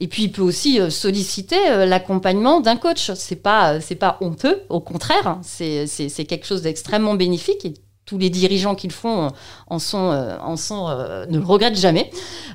Et 0.00 0.08
puis 0.08 0.24
il 0.24 0.32
peut 0.32 0.42
aussi 0.42 0.80
solliciter 0.90 1.86
l'accompagnement 1.86 2.60
d'un 2.60 2.76
coach. 2.76 3.12
C'est 3.14 3.36
pas 3.36 3.80
c'est 3.80 3.96
pas 3.96 4.16
honteux, 4.20 4.62
au 4.68 4.80
contraire, 4.80 5.38
c'est 5.42 6.26
quelque 6.26 6.46
chose 6.46 6.62
d'extrêmement 6.62 7.14
bénéfique 7.14 7.64
et 7.66 7.74
tous 8.06 8.18
les 8.18 8.30
dirigeants 8.30 8.74
qui 8.74 8.88
le 8.88 8.92
font 8.92 9.30
en 9.66 9.78
sont, 9.78 9.98
en 9.98 10.56
sont 10.56 10.88
ne 10.88 11.38
le 11.38 11.44
regrettent 11.44 11.78
jamais. 11.78 12.10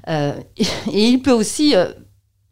et, 0.08 0.34
il 0.88 1.22
peut 1.22 1.32
aussi 1.32 1.76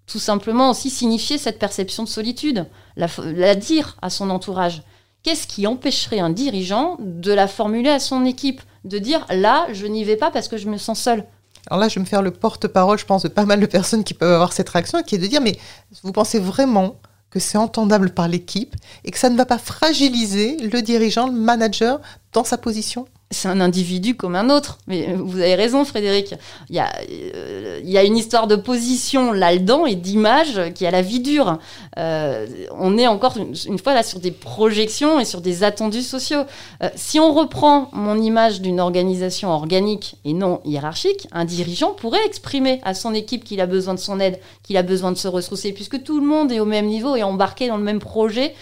tout 0.05 0.19
simplement 0.19 0.69
aussi 0.69 0.89
signifier 0.89 1.38
cette 1.38 1.59
perception 1.59 2.03
de 2.03 2.09
solitude, 2.09 2.67
la, 2.95 3.55
dire 3.55 3.97
à 4.01 4.09
son 4.09 4.29
entourage. 4.29 4.83
Qu'est-ce 5.23 5.47
qui 5.47 5.65
empêcherait 5.67 6.19
un 6.19 6.29
dirigeant 6.29 6.97
de 7.00 7.31
la 7.31 7.47
formuler 7.47 7.89
à 7.89 8.00
son 8.00 8.25
équipe, 8.25 8.62
de 8.83 9.00
dire 9.00 9.25
là, 9.29 9.67
je 9.71 9.88
n'y 9.88 10.03
vais 10.03 10.17
pas 10.17 10.31
parce 10.31 10.50
que 10.50 10.57
je 10.57 10.69
me 10.69 10.77
sens 10.77 11.00
seul 11.00 11.25
alors 11.70 11.79
là, 11.79 11.88
je 11.88 11.96
vais 11.96 12.01
me 12.01 12.05
faire 12.05 12.22
le 12.22 12.32
porte-parole, 12.32 12.98
je 12.98 13.05
pense, 13.05 13.24
de 13.24 13.29
pas 13.29 13.46
mal 13.46 13.60
de 13.60 13.65
personnes 13.65 14.03
qui 14.03 14.13
peuvent 14.13 14.34
avoir 14.34 14.53
cette 14.53 14.70
réaction, 14.70 15.01
qui 15.03 15.15
est 15.15 15.20
de 15.20 15.27
dire, 15.27 15.41
mais 15.41 15.58
vous 16.03 16.12
pensez 16.12 16.39
vraiment 16.39 16.98
que 17.29 17.39
c'est 17.39 17.58
entendable 17.58 18.12
par 18.12 18.27
l'équipe 18.27 18.75
et 19.05 19.12
que 19.12 19.17
ça 19.17 19.29
ne 19.29 19.38
va 19.38 19.46
pas 19.46 19.58
fragiliser 19.58 20.58
le 20.58 20.82
dirigeant, 20.82 21.27
le 21.27 21.34
manager 21.34 22.00
dans 22.34 22.43
sa 22.43 22.58
position? 22.58 23.08
C'est 23.33 23.47
un 23.47 23.59
individu 23.59 24.15
comme 24.15 24.35
un 24.35 24.49
autre. 24.49 24.77
Mais 24.87 25.13
vous 25.13 25.39
avez 25.39 25.55
raison, 25.55 25.83
Frédéric. 25.85 26.35
Il 26.69 26.75
y 26.75 26.79
a, 26.79 26.91
euh, 27.09 27.81
il 27.83 27.89
y 27.89 27.97
a 27.97 28.03
une 28.03 28.15
histoire 28.15 28.47
de 28.47 28.55
position 28.55 29.31
là-dedans 29.31 29.85
et 29.85 29.95
d'image 29.95 30.73
qui 30.73 30.85
a 30.85 30.91
la 30.91 31.01
vie 31.01 31.19
dure. 31.19 31.57
Euh, 31.97 32.45
on 32.71 32.97
est 32.97 33.07
encore 33.07 33.35
une, 33.37 33.79
fois 33.79 33.93
là 33.93 34.03
sur 34.03 34.19
des 34.19 34.31
projections 34.31 35.19
et 35.19 35.25
sur 35.25 35.41
des 35.41 35.63
attendus 35.63 36.01
sociaux. 36.01 36.43
Euh, 36.81 36.89
si 36.95 37.19
on 37.19 37.33
reprend 37.33 37.89
mon 37.91 38.21
image 38.21 38.61
d'une 38.61 38.79
organisation 38.79 39.49
organique 39.49 40.15
et 40.23 40.33
non 40.33 40.61
hiérarchique, 40.63 41.27
un 41.31 41.45
dirigeant 41.45 41.93
pourrait 41.93 42.25
exprimer 42.25 42.79
à 42.83 42.93
son 42.93 43.13
équipe 43.13 43.43
qu'il 43.43 43.61
a 43.61 43.65
besoin 43.65 43.93
de 43.93 43.99
son 43.99 44.19
aide, 44.19 44.39
qu'il 44.63 44.77
a 44.77 44.83
besoin 44.83 45.11
de 45.11 45.17
se 45.17 45.27
ressourcer, 45.27 45.73
puisque 45.73 46.03
tout 46.03 46.19
le 46.19 46.25
monde 46.25 46.51
est 46.51 46.59
au 46.59 46.65
même 46.65 46.85
niveau 46.85 47.15
et 47.15 47.23
embarqué 47.23 47.67
dans 47.67 47.77
le 47.77 47.83
même 47.83 47.99
projet 47.99 48.53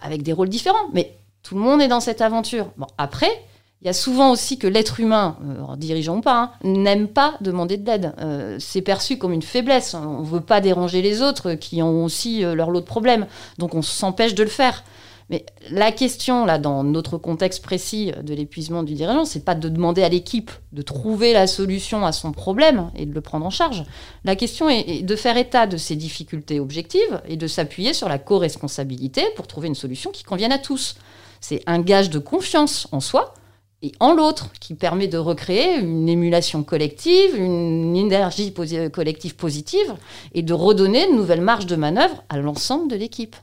avec 0.00 0.22
des 0.22 0.32
rôles 0.32 0.48
différents. 0.48 0.88
Mais 0.92 1.16
tout 1.42 1.54
le 1.54 1.60
monde 1.60 1.80
est 1.80 1.88
dans 1.88 2.00
cette 2.00 2.20
aventure. 2.20 2.66
Bon, 2.76 2.86
après, 2.98 3.30
il 3.86 3.90
y 3.90 3.90
a 3.90 3.92
souvent 3.92 4.32
aussi 4.32 4.58
que 4.58 4.66
l'être 4.66 4.98
humain, 4.98 5.36
euh, 5.48 5.76
dirigeant 5.76 6.16
ou 6.16 6.20
pas, 6.20 6.36
hein, 6.40 6.50
n'aime 6.64 7.06
pas 7.06 7.36
demander 7.40 7.76
de 7.76 7.86
l'aide. 7.86 8.14
Euh, 8.18 8.56
c'est 8.58 8.82
perçu 8.82 9.16
comme 9.16 9.32
une 9.32 9.42
faiblesse. 9.42 9.94
On 9.94 10.22
ne 10.22 10.26
veut 10.26 10.40
pas 10.40 10.60
déranger 10.60 11.02
les 11.02 11.22
autres 11.22 11.54
qui 11.54 11.80
ont 11.84 12.02
aussi 12.02 12.44
euh, 12.44 12.56
leur 12.56 12.72
lot 12.72 12.80
de 12.80 12.84
problèmes. 12.84 13.28
Donc 13.58 13.76
on 13.76 13.82
s'empêche 13.82 14.34
de 14.34 14.42
le 14.42 14.48
faire. 14.48 14.82
Mais 15.30 15.46
la 15.70 15.92
question, 15.92 16.44
là, 16.44 16.58
dans 16.58 16.82
notre 16.82 17.16
contexte 17.16 17.62
précis 17.62 18.10
de 18.24 18.34
l'épuisement 18.34 18.82
du 18.82 18.94
dirigeant, 18.94 19.24
c'est 19.24 19.44
pas 19.44 19.54
de 19.54 19.68
demander 19.68 20.02
à 20.02 20.08
l'équipe 20.08 20.50
de 20.72 20.82
trouver 20.82 21.32
la 21.32 21.46
solution 21.46 22.04
à 22.04 22.10
son 22.10 22.32
problème 22.32 22.90
et 22.96 23.06
de 23.06 23.14
le 23.14 23.20
prendre 23.20 23.46
en 23.46 23.50
charge. 23.50 23.84
La 24.24 24.34
question 24.34 24.68
est 24.68 25.02
de 25.02 25.14
faire 25.14 25.36
état 25.36 25.68
de 25.68 25.76
ses 25.76 25.94
difficultés 25.94 26.58
objectives 26.58 27.22
et 27.28 27.36
de 27.36 27.46
s'appuyer 27.46 27.94
sur 27.94 28.08
la 28.08 28.18
co-responsabilité 28.18 29.22
pour 29.36 29.46
trouver 29.46 29.68
une 29.68 29.76
solution 29.76 30.10
qui 30.10 30.24
convienne 30.24 30.50
à 30.50 30.58
tous. 30.58 30.96
C'est 31.40 31.62
un 31.68 31.78
gage 31.78 32.10
de 32.10 32.18
confiance 32.18 32.88
en 32.90 32.98
soi, 32.98 33.32
et 33.82 33.92
en 34.00 34.14
l'autre, 34.14 34.50
qui 34.58 34.74
permet 34.74 35.06
de 35.06 35.18
recréer 35.18 35.78
une 35.78 36.08
émulation 36.08 36.62
collective, 36.62 37.36
une 37.36 37.94
énergie 37.94 38.54
collective 38.92 39.36
positive, 39.36 39.94
et 40.32 40.42
de 40.42 40.54
redonner 40.54 41.06
de 41.06 41.12
nouvelles 41.14 41.42
marges 41.42 41.66
de 41.66 41.76
manœuvre 41.76 42.24
à 42.28 42.38
l'ensemble 42.38 42.90
de 42.90 42.96
l'équipe. 42.96 43.36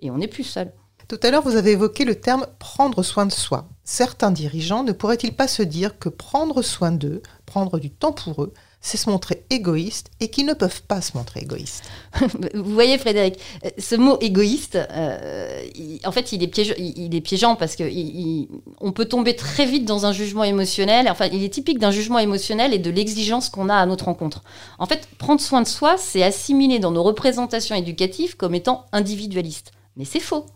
Et 0.00 0.10
on 0.10 0.18
n'est 0.18 0.28
plus 0.28 0.44
seul. 0.44 0.72
Tout 1.08 1.18
à 1.22 1.30
l'heure, 1.30 1.42
vous 1.42 1.56
avez 1.56 1.72
évoqué 1.72 2.04
le 2.04 2.14
terme 2.14 2.46
prendre 2.58 3.02
soin 3.02 3.26
de 3.26 3.32
soi. 3.32 3.68
Certains 3.82 4.30
dirigeants 4.30 4.84
ne 4.84 4.92
pourraient-ils 4.92 5.34
pas 5.34 5.48
se 5.48 5.62
dire 5.62 5.98
que 5.98 6.08
prendre 6.08 6.62
soin 6.62 6.92
d'eux, 6.92 7.22
prendre 7.46 7.80
du 7.80 7.90
temps 7.90 8.12
pour 8.12 8.44
eux, 8.44 8.52
c'est 8.82 8.96
se 8.96 9.10
montrer 9.10 9.44
égoïste 9.50 10.10
et 10.20 10.30
qui 10.30 10.42
ne 10.42 10.54
peuvent 10.54 10.82
pas 10.82 11.02
se 11.02 11.16
montrer 11.16 11.40
égoïstes. 11.40 11.84
Vous 12.54 12.72
voyez, 12.72 12.96
Frédéric, 12.96 13.38
euh, 13.64 13.70
ce 13.78 13.94
mot 13.94 14.16
égoïste, 14.20 14.76
euh, 14.76 15.62
en 16.04 16.12
fait, 16.12 16.32
il 16.32 16.42
est, 16.42 16.48
piégeant, 16.48 16.74
il, 16.78 17.14
est 17.14 17.20
piégeant 17.20 17.56
parce 17.56 17.76
qu'on 17.76 18.92
peut 18.92 19.04
tomber 19.04 19.36
très 19.36 19.66
vite 19.66 19.84
dans 19.84 20.06
un 20.06 20.12
jugement 20.12 20.44
émotionnel. 20.44 21.08
Enfin, 21.10 21.26
il 21.30 21.44
est 21.44 21.50
typique 21.50 21.78
d'un 21.78 21.90
jugement 21.90 22.18
émotionnel 22.18 22.72
et 22.72 22.78
de 22.78 22.90
l'exigence 22.90 23.50
qu'on 23.50 23.68
a 23.68 23.74
à 23.74 23.84
notre 23.84 24.06
rencontre. 24.06 24.42
En 24.78 24.86
fait, 24.86 25.08
prendre 25.18 25.40
soin 25.40 25.60
de 25.60 25.68
soi, 25.68 25.96
c'est 25.98 26.22
assimilé 26.22 26.78
dans 26.78 26.90
nos 26.90 27.02
représentations 27.02 27.76
éducatives 27.76 28.36
comme 28.36 28.54
étant 28.54 28.86
individualiste. 28.92 29.72
Mais 29.96 30.06
c'est 30.06 30.20
faux. 30.20 30.46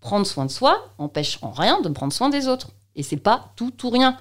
Prendre 0.00 0.26
soin 0.26 0.46
de 0.46 0.50
soi 0.50 0.92
empêche 0.98 1.38
en 1.42 1.52
rien 1.52 1.80
de 1.80 1.88
prendre 1.90 2.12
soin 2.12 2.28
des 2.28 2.48
autres. 2.48 2.70
Et 2.96 3.04
c'est 3.04 3.16
pas 3.16 3.52
tout 3.54 3.86
ou 3.86 3.90
rien. 3.90 4.16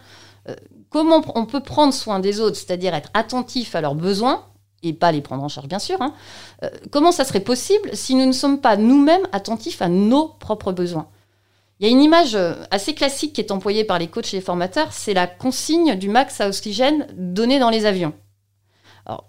Euh, 0.50 0.56
comment 0.90 1.24
on 1.36 1.46
peut 1.46 1.62
prendre 1.62 1.94
soin 1.94 2.20
des 2.20 2.40
autres, 2.40 2.58
c'est-à-dire 2.58 2.94
être 2.94 3.10
attentif 3.14 3.76
à 3.76 3.82
leurs 3.82 3.96
besoins, 3.96 4.46
et 4.84 4.94
pas 4.94 5.12
les 5.12 5.22
prendre 5.22 5.44
en 5.44 5.48
charge 5.50 5.68
bien 5.68 5.80
sûr, 5.80 6.02
hein, 6.02 6.14
euh, 6.64 6.70
comment 6.92 7.12
ça 7.12 7.26
serait 7.26 7.40
possible 7.40 7.90
si 7.94 8.14
nous 8.16 8.26
ne 8.26 8.32
sommes 8.32 8.62
pas 8.62 8.78
nous-mêmes 8.78 9.28
attentifs 9.32 9.82
à 9.82 9.90
nos 9.90 10.28
propres 10.28 10.72
besoins? 10.72 11.08
Il 11.80 11.88
y 11.88 11.90
a 11.90 11.92
une 11.92 12.02
image 12.02 12.36
euh, 12.36 12.54
assez 12.72 12.94
classique 12.94 13.34
qui 13.34 13.42
est 13.42 13.52
employée 13.52 13.84
par 13.84 14.00
les 14.00 14.08
coachs 14.08 14.34
et 14.34 14.38
les 14.38 14.42
formateurs, 14.42 14.94
c'est 14.94 15.14
la 15.14 15.28
consigne 15.28 15.96
du 15.96 16.08
max 16.08 16.40
à 16.40 16.48
oxygène 16.48 17.08
donné 17.16 17.60
dans 17.60 17.70
les 17.70 17.86
avions. 17.86 18.14
Alors, 19.06 19.26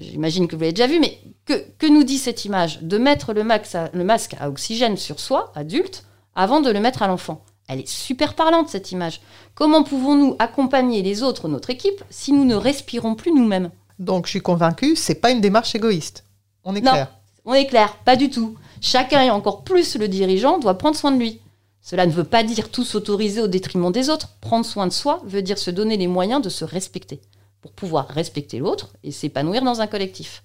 j'imagine 0.00 0.48
que 0.48 0.56
vous 0.56 0.62
l'avez 0.62 0.72
déjà 0.72 0.86
vu, 0.86 0.98
mais 0.98 1.18
que, 1.44 1.86
nous 1.86 2.04
dit 2.04 2.18
cette 2.18 2.44
image? 2.44 2.80
De 2.80 2.96
mettre 2.96 3.34
le 3.34 3.42
masque 3.42 4.36
à 4.40 4.48
oxygène 4.48 4.96
sur 4.96 5.20
soi, 5.20 5.52
adulte, 5.54 6.06
avant 6.34 6.60
de 6.60 6.70
le 6.70 6.80
mettre 6.80 7.02
à 7.02 7.06
l'enfant. 7.06 7.44
Elle 7.68 7.80
est 7.80 7.88
super 7.88 8.34
parlante, 8.34 8.68
cette 8.68 8.92
image. 8.92 9.20
Comment 9.54 9.84
pouvons-nous 9.84 10.36
accompagner 10.38 11.02
les 11.02 11.22
autres, 11.22 11.48
notre 11.48 11.70
équipe, 11.70 12.04
si 12.10 12.32
nous 12.32 12.44
ne 12.44 12.54
respirons 12.54 13.14
plus 13.14 13.32
nous-mêmes? 13.32 13.70
Donc, 13.98 14.26
je 14.26 14.30
suis 14.30 14.40
convaincue, 14.40 14.96
c'est 14.96 15.14
pas 15.14 15.30
une 15.30 15.40
démarche 15.40 15.74
égoïste. 15.74 16.24
On 16.64 16.74
est 16.74 16.80
non, 16.80 16.92
clair. 16.92 17.12
On 17.44 17.54
est 17.54 17.66
clair, 17.66 17.96
pas 18.04 18.16
du 18.16 18.28
tout. 18.28 18.56
Chacun, 18.80 19.22
et 19.22 19.30
encore 19.30 19.64
plus 19.64 19.96
le 19.96 20.08
dirigeant, 20.08 20.58
doit 20.58 20.76
prendre 20.76 20.96
soin 20.96 21.12
de 21.12 21.18
lui. 21.18 21.40
Cela 21.80 22.06
ne 22.06 22.12
veut 22.12 22.24
pas 22.24 22.42
dire 22.42 22.70
tout 22.70 22.84
s'autoriser 22.84 23.40
au 23.40 23.46
détriment 23.46 23.92
des 23.92 24.10
autres. 24.10 24.30
Prendre 24.40 24.64
soin 24.64 24.86
de 24.86 24.92
soi 24.92 25.22
veut 25.24 25.42
dire 25.42 25.58
se 25.58 25.70
donner 25.70 25.96
les 25.96 26.06
moyens 26.06 26.42
de 26.42 26.48
se 26.48 26.64
respecter, 26.64 27.20
pour 27.60 27.72
pouvoir 27.72 28.08
respecter 28.08 28.58
l'autre 28.58 28.92
et 29.04 29.12
s'épanouir 29.12 29.62
dans 29.62 29.80
un 29.80 29.86
collectif. 29.86 30.42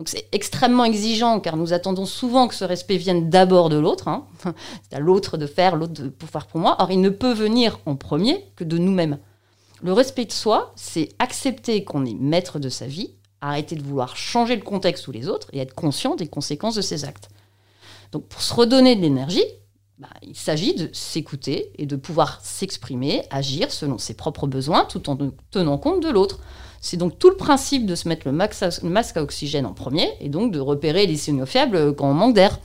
Donc 0.00 0.08
c'est 0.08 0.28
extrêmement 0.32 0.86
exigeant 0.86 1.40
car 1.40 1.58
nous 1.58 1.74
attendons 1.74 2.06
souvent 2.06 2.48
que 2.48 2.54
ce 2.54 2.64
respect 2.64 2.96
vienne 2.96 3.28
d'abord 3.28 3.68
de 3.68 3.76
l'autre. 3.76 4.08
Hein. 4.08 4.24
C'est 4.88 4.96
à 4.96 4.98
l'autre 4.98 5.36
de 5.36 5.46
faire, 5.46 5.76
l'autre 5.76 5.92
de 5.92 6.08
pouvoir 6.08 6.46
pour 6.46 6.58
moi. 6.58 6.76
Or, 6.78 6.90
il 6.90 7.02
ne 7.02 7.10
peut 7.10 7.34
venir 7.34 7.78
en 7.84 7.96
premier 7.96 8.46
que 8.56 8.64
de 8.64 8.78
nous-mêmes. 8.78 9.18
Le 9.82 9.92
respect 9.92 10.24
de 10.24 10.32
soi, 10.32 10.72
c'est 10.74 11.10
accepter 11.18 11.84
qu'on 11.84 12.06
est 12.06 12.14
maître 12.14 12.58
de 12.58 12.70
sa 12.70 12.86
vie, 12.86 13.10
arrêter 13.42 13.76
de 13.76 13.82
vouloir 13.82 14.16
changer 14.16 14.56
le 14.56 14.62
contexte 14.62 15.06
ou 15.06 15.12
les 15.12 15.28
autres 15.28 15.48
et 15.52 15.58
être 15.58 15.74
conscient 15.74 16.16
des 16.16 16.28
conséquences 16.28 16.76
de 16.76 16.82
ses 16.82 17.04
actes. 17.04 17.28
Donc 18.12 18.24
pour 18.24 18.40
se 18.40 18.54
redonner 18.54 18.96
de 18.96 19.02
l'énergie, 19.02 19.44
bah, 20.00 20.08
il 20.22 20.34
s'agit 20.34 20.74
de 20.74 20.88
s'écouter 20.94 21.72
et 21.76 21.84
de 21.84 21.94
pouvoir 21.94 22.40
s'exprimer, 22.42 23.22
agir 23.28 23.70
selon 23.70 23.98
ses 23.98 24.14
propres 24.14 24.46
besoins 24.46 24.86
tout 24.86 25.10
en 25.10 25.18
tenant 25.50 25.76
compte 25.76 26.02
de 26.02 26.08
l'autre. 26.08 26.38
C'est 26.80 26.96
donc 26.96 27.18
tout 27.18 27.28
le 27.28 27.36
principe 27.36 27.84
de 27.84 27.94
se 27.94 28.08
mettre 28.08 28.26
le, 28.26 28.32
masque 28.32 29.16
à 29.18 29.22
oxygène 29.22 29.66
en 29.66 29.74
premier 29.74 30.08
et 30.20 30.30
donc 30.30 30.52
de 30.52 30.58
repérer 30.58 31.06
les 31.06 31.18
signaux 31.18 31.44
faibles 31.44 31.94
quand 31.94 32.08
on 32.08 32.14
manque 32.14 32.34
d'air. 32.34 32.58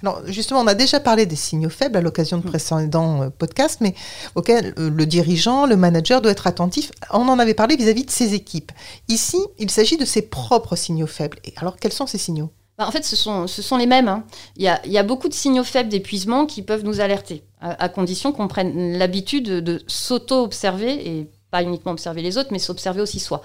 Alors 0.00 0.22
justement, 0.26 0.60
on 0.60 0.66
a 0.68 0.74
déjà 0.74 1.00
parlé 1.00 1.26
des 1.26 1.34
signaux 1.34 1.70
faibles 1.70 1.96
à 1.96 2.00
l'occasion 2.00 2.38
de 2.38 2.46
mm. 2.46 2.50
précédents 2.50 3.22
euh, 3.22 3.30
podcasts, 3.30 3.80
mais 3.80 3.96
auxquels 4.36 4.72
euh, 4.78 4.88
le 4.88 5.06
dirigeant, 5.06 5.66
le 5.66 5.74
manager 5.74 6.22
doit 6.22 6.30
être 6.30 6.46
attentif. 6.46 6.92
On 7.10 7.28
en 7.28 7.40
avait 7.40 7.54
parlé 7.54 7.74
vis-à-vis 7.74 8.04
de 8.04 8.12
ses 8.12 8.34
équipes. 8.34 8.70
Ici, 9.08 9.38
il 9.58 9.72
s'agit 9.72 9.96
de 9.96 10.04
ses 10.04 10.22
propres 10.22 10.76
signaux 10.76 11.08
faibles. 11.08 11.38
Et 11.44 11.52
alors, 11.56 11.78
quels 11.78 11.92
sont 11.92 12.06
ces 12.06 12.18
signaux? 12.18 12.52
Bah, 12.78 12.86
en 12.86 12.90
fait, 12.90 13.04
ce 13.04 13.16
sont, 13.16 13.76
les 13.76 13.86
mêmes. 13.86 14.08
Hein. 14.08 14.24
Il, 14.56 14.64
y 14.64 14.98
a, 14.98 15.02
beaucoup 15.02 15.28
de 15.28 15.34
signaux 15.34 15.64
faibles 15.64 15.88
d'épuisement 15.88 16.44
qui 16.44 16.62
peuvent 16.62 16.84
nous 16.84 17.00
alerter, 17.00 17.42
à, 17.60 17.88
condition 17.88 18.32
qu'on 18.32 18.48
prenne 18.48 18.98
l'habitude 18.98 19.46
de 19.46 19.82
s'auto-observer 19.86 21.08
et 21.08 21.30
pas 21.50 21.62
uniquement 21.62 21.92
observer 21.92 22.22
les 22.22 22.36
autres, 22.36 22.50
mais 22.52 22.58
s'observer 22.58 23.00
aussi 23.00 23.18
soi. 23.18 23.42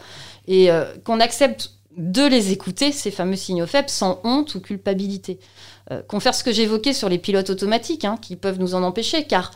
Et 0.48 0.70
euh, 0.70 0.86
qu'on 1.06 1.20
accepte 1.20 1.72
de 1.96 2.26
les 2.26 2.52
écouter, 2.52 2.92
ces 2.92 3.12
fameux 3.12 3.36
signaux 3.36 3.68
faibles, 3.68 3.90
sans 3.90 4.20
honte 4.24 4.56
ou 4.56 4.60
culpabilité. 4.60 5.40
Euh, 5.92 6.02
qu'on 6.02 6.20
fasse 6.20 6.40
ce 6.40 6.44
que 6.44 6.52
j'évoquais 6.52 6.94
sur 6.94 7.08
les 7.08 7.18
pilotes 7.18 7.50
automatiques, 7.50 8.06
hein, 8.06 8.18
qui 8.22 8.36
peuvent 8.36 8.60
nous 8.60 8.76
en 8.76 8.84
empêcher, 8.84 9.26
car 9.26 9.52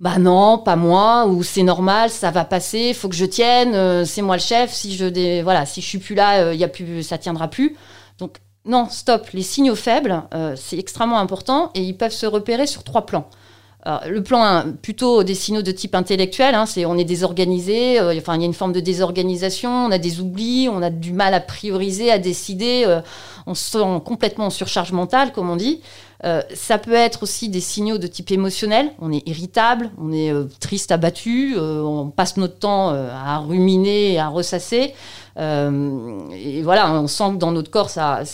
bah 0.00 0.18
non, 0.18 0.58
pas 0.58 0.76
moi, 0.76 1.26
ou 1.26 1.42
c'est 1.42 1.62
normal, 1.62 2.10
ça 2.10 2.30
va 2.30 2.44
passer, 2.44 2.94
faut 2.94 3.08
que 3.08 3.14
je 3.14 3.24
tienne, 3.24 3.74
euh, 3.74 4.04
c'est 4.04 4.22
moi 4.22 4.36
le 4.36 4.42
chef, 4.42 4.72
si 4.72 4.96
je 4.96 5.42
voilà, 5.42 5.66
si 5.66 5.80
je 5.80 5.86
suis 5.86 5.98
plus 5.98 6.14
là, 6.14 6.52
y 6.52 6.64
a 6.64 6.68
plus, 6.68 7.02
ça 7.02 7.18
tiendra 7.18 7.48
plus. 7.48 7.76
Donc 8.18 8.38
non, 8.66 8.88
stop, 8.88 9.28
les 9.34 9.42
signaux 9.42 9.74
faibles, 9.74 10.22
c'est 10.56 10.78
extrêmement 10.78 11.18
important 11.18 11.70
et 11.74 11.82
ils 11.82 11.96
peuvent 11.96 12.12
se 12.12 12.26
repérer 12.26 12.66
sur 12.66 12.82
trois 12.82 13.04
plans. 13.04 13.28
le 14.06 14.22
plan, 14.22 14.64
plutôt 14.80 15.22
des 15.22 15.34
signaux 15.34 15.60
de 15.60 15.70
type 15.70 15.94
intellectuel, 15.94 16.54
hein, 16.54 16.64
c'est 16.64 16.86
on 16.86 16.96
est 16.96 17.04
désorganisé, 17.04 18.00
euh, 18.00 18.14
enfin 18.16 18.36
il 18.36 18.40
y 18.40 18.44
a 18.44 18.46
une 18.46 18.54
forme 18.54 18.72
de 18.72 18.80
désorganisation, 18.80 19.70
on 19.70 19.90
a 19.90 19.98
des 19.98 20.20
oublis, 20.20 20.68
on 20.70 20.80
a 20.80 20.88
du 20.88 21.12
mal 21.12 21.34
à 21.34 21.40
prioriser, 21.40 22.10
à 22.10 22.18
décider, 22.18 22.84
euh, 22.86 23.02
on 23.46 23.54
se 23.54 23.72
sent 23.72 24.00
complètement 24.04 24.46
en 24.46 24.50
surcharge 24.50 24.92
mentale, 24.92 25.32
comme 25.32 25.50
on 25.50 25.56
dit. 25.56 25.82
Euh, 26.24 26.42
ça 26.54 26.78
peut 26.78 26.94
être 26.94 27.22
aussi 27.22 27.48
des 27.48 27.60
signaux 27.60 27.98
de 27.98 28.06
type 28.06 28.30
émotionnel, 28.30 28.92
on 29.00 29.12
est 29.12 29.26
irritable, 29.28 29.90
on 29.98 30.12
est 30.12 30.32
triste, 30.58 30.90
abattu, 30.90 31.56
on 31.58 32.10
passe 32.10 32.36
notre 32.36 32.58
temps 32.58 32.88
à 32.90 33.38
ruminer, 33.38 34.18
à 34.18 34.28
ressasser. 34.28 34.94
et 35.36 36.62
voilà, 36.62 36.92
on 36.92 37.06
sent 37.06 37.32
que 37.32 37.36
dans 37.36 37.52
notre 37.52 37.70
corps, 37.70 37.90
ça, 37.90 38.24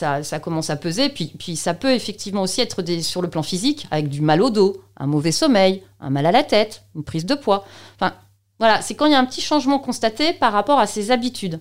commence 0.43 0.71
à 0.71 0.77
peser. 0.77 1.09
Puis, 1.09 1.57
ça 1.57 1.75
peut 1.75 1.93
effectivement 1.93 2.43
aussi 2.43 2.61
être 2.61 2.83
sur 3.03 3.23
le 3.23 3.29
plan 3.29 3.43
physique, 3.43 3.87
avec 3.91 4.09
du 4.09 4.21
mal 4.21 4.43
au 4.43 4.51
dos, 4.51 4.83
un 4.97 5.07
mauvais 5.07 5.33
sommeil, 5.33 5.83
un 6.01 6.11
mal 6.11 6.27
à 6.27 6.33
la 6.33 6.45
tête, 6.45 6.85
une 6.95 7.03
prise 7.03 7.27
de 7.27 7.35
poids. 7.35 7.65
Voilà, 8.61 8.83
c'est 8.83 8.95
quand 8.95 9.07
il 9.07 9.13
y 9.13 9.15
a 9.15 9.19
un 9.19 9.25
petit 9.25 9.41
changement 9.41 9.79
constaté 9.79 10.35
par 10.35 10.53
rapport 10.53 10.79
à 10.79 10.87
ses 10.87 11.11
habitudes. 11.11 11.61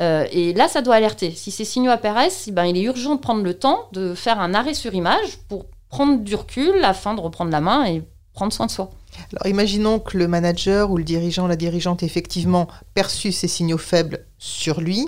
Euh, 0.00 0.26
et 0.32 0.54
là, 0.54 0.66
ça 0.66 0.80
doit 0.80 0.94
alerter. 0.94 1.30
Si 1.30 1.50
ces 1.50 1.66
signaux 1.66 1.90
apparaissent, 1.90 2.46
eh 2.48 2.52
ben, 2.52 2.64
il 2.64 2.76
est 2.78 2.82
urgent 2.82 3.14
de 3.16 3.20
prendre 3.20 3.42
le 3.42 3.52
temps 3.52 3.86
de 3.92 4.14
faire 4.14 4.40
un 4.40 4.54
arrêt 4.54 4.72
sur 4.72 4.94
image 4.94 5.36
pour 5.50 5.66
prendre 5.90 6.20
du 6.20 6.34
recul 6.34 6.82
afin 6.82 7.12
de 7.12 7.20
reprendre 7.20 7.50
la 7.50 7.60
main 7.60 7.84
et 7.84 8.02
prendre 8.32 8.52
soin 8.52 8.64
de 8.64 8.70
soi. 8.70 8.88
Alors 9.32 9.46
imaginons 9.46 9.98
que 9.98 10.16
le 10.16 10.26
manager 10.26 10.90
ou 10.90 10.96
le 10.96 11.04
dirigeant, 11.04 11.46
la 11.46 11.56
dirigeante, 11.56 12.02
effectivement 12.02 12.66
perçu 12.94 13.30
ces 13.30 13.48
signaux 13.48 13.78
faibles 13.78 14.24
sur 14.38 14.80
lui. 14.80 15.06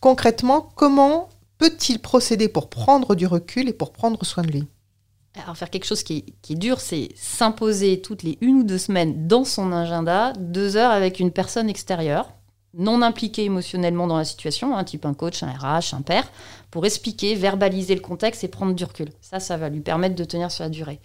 Concrètement, 0.00 0.68
comment 0.74 1.28
peut-il 1.58 2.00
procéder 2.00 2.48
pour 2.48 2.68
prendre 2.68 3.14
du 3.14 3.26
recul 3.28 3.68
et 3.68 3.72
pour 3.72 3.92
prendre 3.92 4.24
soin 4.24 4.42
de 4.42 4.50
lui? 4.50 4.66
Alors 5.42 5.56
faire 5.56 5.70
quelque 5.70 5.86
chose 5.86 6.02
qui 6.02 6.24
est, 6.48 6.54
dur, 6.54 6.80
c'est 6.80 7.08
s'imposer 7.16 8.00
toutes 8.00 8.22
les 8.22 8.38
une 8.40 8.60
ou 8.60 8.64
deux 8.64 8.78
semaines 8.78 9.26
dans 9.26 9.44
son 9.44 9.72
agenda, 9.72 10.32
deux 10.38 10.76
heures 10.76 10.92
avec 10.92 11.18
une 11.18 11.32
personne 11.32 11.68
extérieure, 11.68 12.30
non 12.76 13.02
impliquée 13.02 13.44
émotionnellement 13.44 14.06
dans 14.06 14.16
la 14.16 14.24
situation, 14.24 14.76
un 14.76 14.84
type 14.84 15.06
un 15.06 15.14
coach, 15.14 15.42
un 15.42 15.50
RH, 15.50 15.94
un 15.94 16.02
père, 16.02 16.30
pour 16.70 16.86
expliquer, 16.86 17.34
verbaliser 17.34 17.94
le 17.94 18.00
contexte 18.00 18.44
et 18.44 18.48
prendre 18.48 18.74
du 18.74 18.84
recul. 18.84 19.08
Ça, 19.20 19.40
ça 19.40 19.56
va 19.56 19.68
lui 19.68 19.80
permettre 19.80 20.14
de 20.14 20.24
tenir 20.24 20.50
sur 20.50 20.64
la 20.64 20.70
durée. 20.70 21.00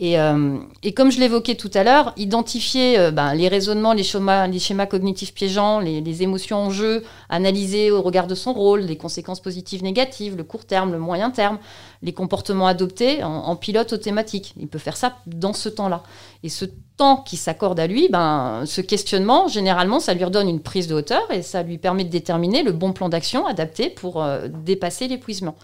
Euh, 0.00 0.58
et, 0.84 0.94
comme 0.94 1.10
je 1.10 1.18
l'évoquais 1.18 1.56
tout 1.56 1.70
à 1.74 1.82
l'heure, 1.82 2.12
identifier 2.16 2.98
euh, 2.98 3.10
ben, 3.10 3.34
les 3.34 3.48
raisonnements, 3.48 3.92
les 3.92 4.04
schémas, 4.04 4.46
les 4.46 4.60
schémas 4.60 4.86
cognitifs 4.86 5.34
piégeants, 5.34 5.80
les, 5.80 6.22
émotions 6.22 6.58
en 6.58 6.70
jeu, 6.70 7.02
analyser 7.28 7.90
au 7.90 8.00
regard 8.00 8.28
de 8.28 8.36
son 8.36 8.52
rôle, 8.52 8.80
les 8.80 8.96
conséquences 8.96 9.40
positives, 9.40 9.82
négatives, 9.82 10.36
le 10.36 10.44
court 10.44 10.66
terme, 10.66 10.92
le 10.92 10.98
moyen 10.98 11.30
terme, 11.30 11.58
les 12.02 12.12
comportements 12.12 12.68
adoptés 12.68 13.24
en, 13.24 13.56
pilote 13.56 13.92
automatique. 13.92 14.54
Il 14.56 14.68
peut 14.68 14.78
faire 14.78 14.96
ça 14.96 15.16
dans 15.26 15.52
ce 15.52 15.68
temps-là. 15.68 16.04
Et 16.44 16.48
ce 16.48 16.64
temps 16.96 17.16
qui 17.16 17.36
s'accorde 17.36 17.80
à 17.80 17.88
lui, 17.88 18.08
ben, 18.08 18.62
ce 18.66 18.80
questionnement, 18.80 19.48
généralement, 19.48 19.98
ça 19.98 20.14
lui 20.14 20.24
redonne 20.24 20.48
une 20.48 20.60
prise 20.60 20.86
de 20.86 20.94
hauteur 20.94 21.28
et 21.32 21.42
ça 21.42 21.64
lui 21.64 21.78
permet 21.78 22.04
de 22.04 22.10
déterminer 22.10 22.62
le 22.62 22.70
bon 22.70 22.92
plan 22.92 23.08
d'action 23.08 23.46
adapté 23.46 23.90
pour 23.90 24.22
euh, 24.22 24.46
dépasser 24.48 25.08
l'épuisement. 25.08 25.56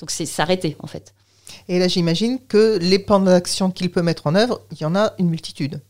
Donc 0.00 0.10
c'est 0.10 0.26
s'arrêter 0.26 0.76
en 0.80 0.88
fait. 0.88 1.14
Et 1.68 1.78
là, 1.78 1.88
j'imagine 1.88 2.38
que 2.46 2.78
les 2.80 2.98
plans 2.98 3.20
d'action 3.20 3.70
qu'il 3.70 3.90
peut 3.90 4.02
mettre 4.02 4.26
en 4.26 4.34
œuvre, 4.34 4.60
il 4.72 4.80
y 4.80 4.84
en 4.84 4.94
a 4.94 5.12
une 5.18 5.28
multitude. 5.28 5.80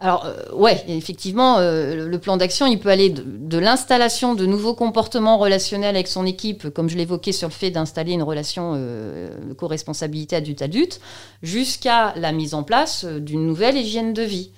Alors, 0.00 0.26
euh, 0.26 0.52
ouais, 0.52 0.84
effectivement, 0.88 1.58
euh, 1.58 2.08
le 2.08 2.18
plan 2.18 2.36
d'action, 2.36 2.66
il 2.66 2.78
peut 2.78 2.88
aller 2.88 3.10
de, 3.10 3.58
l'installation 3.58 4.34
de 4.34 4.44
nouveaux 4.44 4.74
comportements 4.74 5.38
relationnels 5.38 5.94
avec 5.94 6.08
son 6.08 6.26
équipe, 6.26 6.68
comme 6.70 6.90
je 6.90 6.96
l'évoquais 6.96 7.32
sur 7.32 7.48
le 7.48 7.54
fait 7.54 7.70
d'installer 7.70 8.12
une 8.12 8.22
relation 8.22 8.72
euh, 8.74 9.30
de 9.48 9.54
co-responsabilité 9.54 10.36
adulte-adulte, 10.36 11.00
jusqu'à 11.42 12.12
la 12.16 12.32
mise 12.32 12.54
en 12.54 12.64
place 12.64 13.04
d'une 13.04 13.46
nouvelle 13.46 13.76
hygiène 13.76 14.12
de 14.12 14.22
vie. 14.22 14.50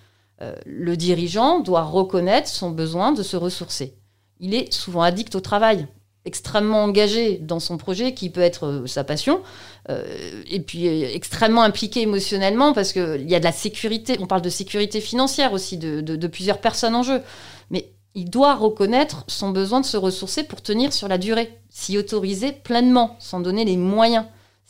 le 0.66 0.96
dirigeant 0.96 1.60
doit 1.60 1.84
reconnaître 1.84 2.48
son 2.48 2.70
besoin 2.70 3.12
de 3.12 3.22
se 3.22 3.36
ressourcer. 3.36 3.94
Il 4.40 4.54
est 4.54 4.72
souvent 4.72 5.02
addict 5.02 5.34
au 5.34 5.40
travail 5.40 5.86
extrêmement 6.26 6.82
engagé 6.82 7.38
dans 7.38 7.60
son 7.60 7.78
projet, 7.78 8.12
qui 8.12 8.28
peut 8.28 8.42
être 8.42 8.66
euh, 8.66 8.86
sa 8.86 9.04
passion, 9.04 9.40
euh, 9.88 10.02
et 10.50 10.60
puis 10.60 10.88
euh, 10.88 11.08
extrêmement 11.14 11.62
impliqué 11.62 12.02
émotionnellement, 12.02 12.72
parce 12.72 12.92
qu'il 12.92 13.30
y 13.30 13.34
a 13.34 13.38
de 13.38 13.44
la 13.44 13.52
sécurité, 13.52 14.18
on 14.20 14.26
parle 14.26 14.42
de 14.42 14.50
sécurité 14.50 15.00
financière 15.00 15.52
aussi, 15.52 15.78
de, 15.78 16.26
plusieurs 16.26 16.58
personnes 16.58 16.96
en 16.96 17.04
jeu. 17.04 17.22
Mais 17.70 17.92
il 18.14 18.28
doit 18.28 18.56
reconnaître 18.56 19.24
son 19.28 19.50
besoin 19.50 19.80
de 19.80 19.86
se 19.86 19.96
ressourcer 19.96 20.42
pour 20.42 20.60
tenir 20.60 20.92
sur 20.92 21.06
la 21.06 21.16
durée, 21.16 21.56
s'y 21.70 21.96
autoriser 21.96 22.52
pleinement, 22.52 23.16
sans 23.20 23.40
donner 23.40 23.64
les 23.64 23.76
moyens. 23.76 24.24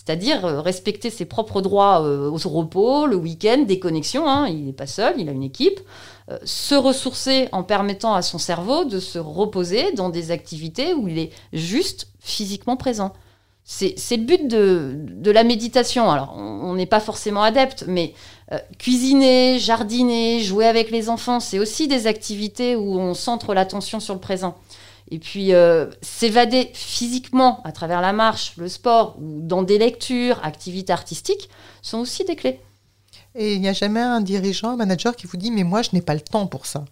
C'est-à-dire 0.06 0.42
respecter 0.62 1.10
ses 1.10 1.24
propres 1.24 1.60
droits 1.60 2.00
au 2.00 2.36
repos, 2.36 3.06
le 3.06 3.16
week-end, 3.16 3.64
des 3.66 3.80
connexions. 3.80 4.28
Hein. 4.28 4.46
Il 4.46 4.64
n'est 4.64 4.72
pas 4.72 4.86
seul, 4.86 5.14
il 5.18 5.28
a 5.28 5.32
une 5.32 5.42
équipe. 5.42 5.80
Euh, 6.28 6.38
se 6.44 6.74
ressourcer 6.74 7.48
en 7.52 7.62
permettant 7.62 8.14
à 8.14 8.20
son 8.20 8.38
cerveau 8.38 8.84
de 8.84 8.98
se 8.98 9.16
reposer 9.16 9.92
dans 9.92 10.08
des 10.08 10.32
activités 10.32 10.92
où 10.92 11.06
il 11.06 11.18
est 11.18 11.30
juste 11.52 12.08
physiquement 12.18 12.76
présent. 12.76 13.12
C'est 13.62 13.94
le 14.16 14.24
but 14.24 14.48
de, 14.48 15.30
la 15.30 15.44
méditation. 15.44 16.10
Alors, 16.10 16.36
on 16.36 16.74
n'est 16.74 16.86
pas 16.86 17.00
forcément 17.00 17.42
adepte, 17.42 17.84
mais 17.88 18.14
euh, 18.52 18.58
cuisiner, 18.78 19.58
jardiner, 19.58 20.40
jouer 20.40 20.66
avec 20.66 20.92
les 20.92 21.08
enfants, 21.08 21.40
c'est 21.40 21.58
aussi 21.58 21.88
des 21.88 22.06
activités 22.06 22.76
où 22.76 22.98
on 22.98 23.14
centre 23.14 23.54
l'attention 23.54 23.98
sur 23.98 24.14
le 24.14 24.20
présent. 24.20 24.56
Et 25.10 25.18
puis, 25.18 25.54
euh, 25.54 25.86
s'évader 26.02 26.70
physiquement 26.74 27.62
à 27.64 27.72
travers 27.72 28.00
la 28.00 28.12
marche, 28.12 28.54
le 28.56 28.68
sport 28.68 29.16
ou 29.20 29.40
dans 29.40 29.62
des 29.62 29.78
lectures, 29.78 30.40
activités 30.44 30.92
artistiques, 30.92 31.48
sont 31.82 31.98
aussi 31.98 32.24
des 32.24 32.36
clés. 32.36 32.60
Et 33.34 33.54
il 33.54 33.60
n'y 33.60 33.68
a 33.68 33.72
jamais 33.72 34.00
un 34.00 34.20
dirigeant, 34.20 34.70
un 34.70 34.76
manager 34.76 35.14
qui 35.14 35.26
vous 35.26 35.36
dit 35.36 35.50
Mais 35.50 35.62
moi, 35.62 35.82
je 35.82 35.90
n'ai 35.92 36.02
pas 36.02 36.14
le 36.14 36.20
temps 36.20 36.46
pour 36.46 36.66
ça. 36.66 36.84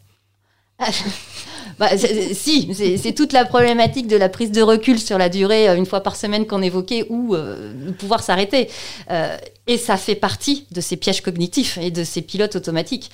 Bah, 1.78 1.88
si, 1.96 2.74
c'est 2.74 3.12
toute 3.12 3.32
la 3.32 3.44
problématique 3.44 4.06
de 4.06 4.16
la 4.16 4.28
prise 4.28 4.50
de 4.50 4.62
recul 4.62 4.98
sur 4.98 5.18
la 5.18 5.28
durée, 5.28 5.68
euh, 5.68 5.76
une 5.76 5.86
fois 5.86 6.00
par 6.00 6.16
semaine 6.16 6.46
qu'on 6.46 6.62
évoquait, 6.62 7.06
ou 7.10 7.34
euh, 7.34 7.92
pouvoir 7.98 8.22
s'arrêter. 8.22 8.68
Euh, 9.10 9.36
et 9.66 9.78
ça 9.78 9.96
fait 9.96 10.14
partie 10.14 10.66
de 10.72 10.80
ces 10.80 10.96
pièges 10.96 11.22
cognitifs 11.22 11.78
et 11.78 11.90
de 11.90 12.04
ces 12.04 12.20
pilotes 12.20 12.54
automatiques. 12.54 13.10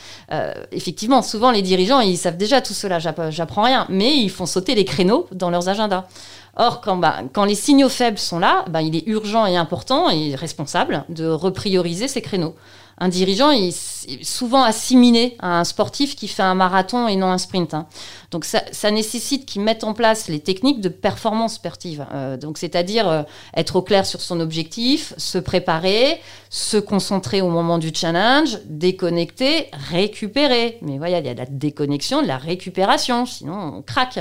effectivement, 0.72 1.22
souvent 1.22 1.52
les 1.52 1.62
dirigeants, 1.62 2.00
ils 2.00 2.16
savent 2.16 2.36
déjà 2.36 2.60
tout 2.60 2.74
cela, 2.74 2.98
j'apprends 2.98 3.62
rien, 3.62 3.86
mais 3.88 4.16
ils 4.16 4.30
font 4.30 4.46
sauter 4.46 4.74
les 4.74 4.84
créneaux 4.84 5.28
dans 5.30 5.50
leurs 5.50 5.68
agendas. 5.68 6.06
Or, 6.56 6.80
quand, 6.80 6.96
bah, 6.96 7.22
les 7.46 7.54
signaux 7.54 7.88
faibles 7.88 8.18
sont 8.18 8.40
là, 8.40 8.64
bah, 8.68 8.82
il 8.82 8.96
est 8.96 9.06
urgent 9.06 9.46
et 9.46 9.56
important 9.56 10.10
et 10.10 10.34
responsable 10.34 11.04
de 11.08 11.28
reprioriser 11.28 12.08
ces 12.08 12.20
créneaux 12.20 12.56
un 13.00 13.08
dirigeant 13.08 13.50
est 13.50 13.74
souvent 14.22 14.62
assimilé 14.62 15.36
à 15.40 15.58
un 15.58 15.64
sportif 15.64 16.14
qui 16.14 16.28
fait 16.28 16.42
un 16.42 16.54
marathon 16.54 17.08
et 17.08 17.16
non 17.16 17.32
un 17.32 17.38
sprint. 17.38 17.72
Hein. 17.72 17.86
Donc 18.30 18.44
ça, 18.44 18.90
nécessite 18.90 19.46
qu'il 19.46 19.62
mette 19.62 19.84
en 19.84 19.94
place 19.94 20.28
les 20.28 20.38
techniques 20.40 20.82
de 20.82 20.90
performance 20.90 21.54
sportive. 21.54 22.06
Euh, 22.12 22.36
donc 22.36 22.58
c'est-à-dire 22.58 23.08
euh, 23.08 23.22
être 23.56 23.76
au 23.76 23.82
clair 23.82 24.04
sur 24.04 24.20
son 24.20 24.38
objectif, 24.38 25.14
se 25.16 25.38
préparer, 25.38 26.20
se 26.50 26.76
concentrer 26.76 27.40
au 27.40 27.48
moment 27.48 27.78
du 27.78 27.90
challenge, 27.94 28.58
déconnecter, 28.66 29.68
récupérer. 29.90 30.78
Mais 30.82 30.98
voilà, 30.98 31.20
il 31.20 31.26
y 31.26 31.28
a 31.30 31.34
de 31.34 31.38
la 31.38 31.46
déconnexion, 31.46 32.20
de 32.20 32.26
la 32.26 32.38
récupération, 32.38 33.24
sinon 33.24 33.76
on 33.76 33.82
craque. 33.82 34.18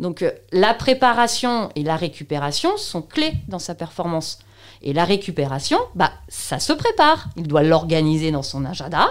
Donc 0.00 0.20
euh, 0.20 0.32
la 0.52 0.74
préparation 0.74 1.70
et 1.76 1.82
la 1.82 1.96
récupération 1.96 2.76
sont 2.76 3.00
clés 3.00 3.32
dans 3.48 3.58
sa 3.58 3.74
performance. 3.74 4.38
Et 4.82 4.92
la 4.92 5.04
récupération, 5.04 5.78
bah, 5.94 6.12
ça 6.28 6.58
se 6.58 6.72
prépare. 6.72 7.28
Il 7.36 7.48
doit 7.48 7.62
l'organiser 7.62 8.30
dans 8.30 8.42
son 8.42 8.64
agenda, 8.64 9.08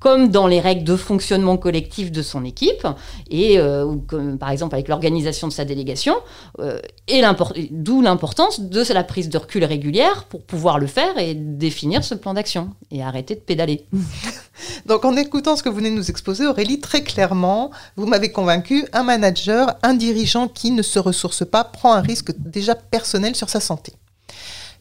comme 0.00 0.30
dans 0.30 0.46
les 0.46 0.60
règles 0.60 0.82
de 0.82 0.96
fonctionnement 0.96 1.58
collectif 1.58 2.10
de 2.10 2.22
son 2.22 2.44
équipe, 2.44 2.86
et 3.30 3.58
euh, 3.58 3.96
par 4.40 4.50
exemple 4.50 4.74
avec 4.74 4.88
l'organisation 4.88 5.46
de 5.46 5.52
sa 5.52 5.66
délégation, 5.66 6.16
euh, 6.58 6.80
et 7.06 7.22
d'où 7.70 8.00
l'importance 8.00 8.60
de 8.60 8.92
la 8.92 9.04
prise 9.04 9.28
de 9.28 9.38
recul 9.38 9.62
régulière 9.62 10.24
pour 10.24 10.42
pouvoir 10.42 10.78
le 10.78 10.86
faire 10.86 11.18
et 11.18 11.34
définir 11.34 12.02
ce 12.02 12.14
plan 12.14 12.34
d'action, 12.34 12.70
et 12.90 13.02
arrêter 13.02 13.34
de 13.34 13.40
pédaler. 13.40 13.84
Donc 14.86 15.04
en 15.04 15.16
écoutant 15.16 15.54
ce 15.54 15.62
que 15.62 15.68
vous 15.68 15.76
venez 15.76 15.90
de 15.90 15.96
nous 15.96 16.10
exposer, 16.10 16.46
Aurélie, 16.46 16.80
très 16.80 17.02
clairement, 17.02 17.70
vous 17.96 18.06
m'avez 18.06 18.32
convaincu, 18.32 18.86
un 18.94 19.02
manager, 19.02 19.74
un 19.82 19.94
dirigeant 19.94 20.48
qui 20.48 20.70
ne 20.70 20.82
se 20.82 20.98
ressource 20.98 21.44
pas 21.44 21.64
prend 21.64 21.92
un 21.92 22.00
risque 22.00 22.32
déjà 22.38 22.74
personnel 22.74 23.36
sur 23.36 23.50
sa 23.50 23.60
santé 23.60 23.92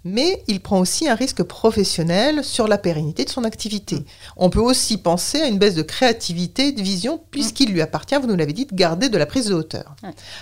mais 0.04 0.44
il 0.48 0.62
prend 0.62 0.80
aussi 0.80 1.08
un 1.08 1.16
risque 1.16 1.44
professionnel 1.44 2.44
sur 2.44 2.68
la 2.68 2.78
pérennité 2.78 3.26
de 3.26 3.30
son 3.30 3.44
activité. 3.44 3.96
Mm. 3.96 4.06
On 4.38 4.50
peut 4.50 4.60
aussi 4.60 4.98
penser 4.98 5.42
à 5.42 5.48
une 5.48 5.60
baisse 5.60 5.76
de 5.76 5.82
créativité, 5.82 6.72
de 6.72 6.82
vision, 6.82 7.22
puisqu'il 7.32 7.72
lui 7.72 7.82
appartient, 7.82 8.16
vous 8.16 8.28
nous 8.28 8.36
l'avez 8.36 8.54
dit, 8.54 8.66
de 8.66 8.76
garder 8.76 9.10
de 9.10 9.18
la 9.18 9.26
prise 9.26 9.48
de 9.48 9.54
hauteur. 9.54 9.96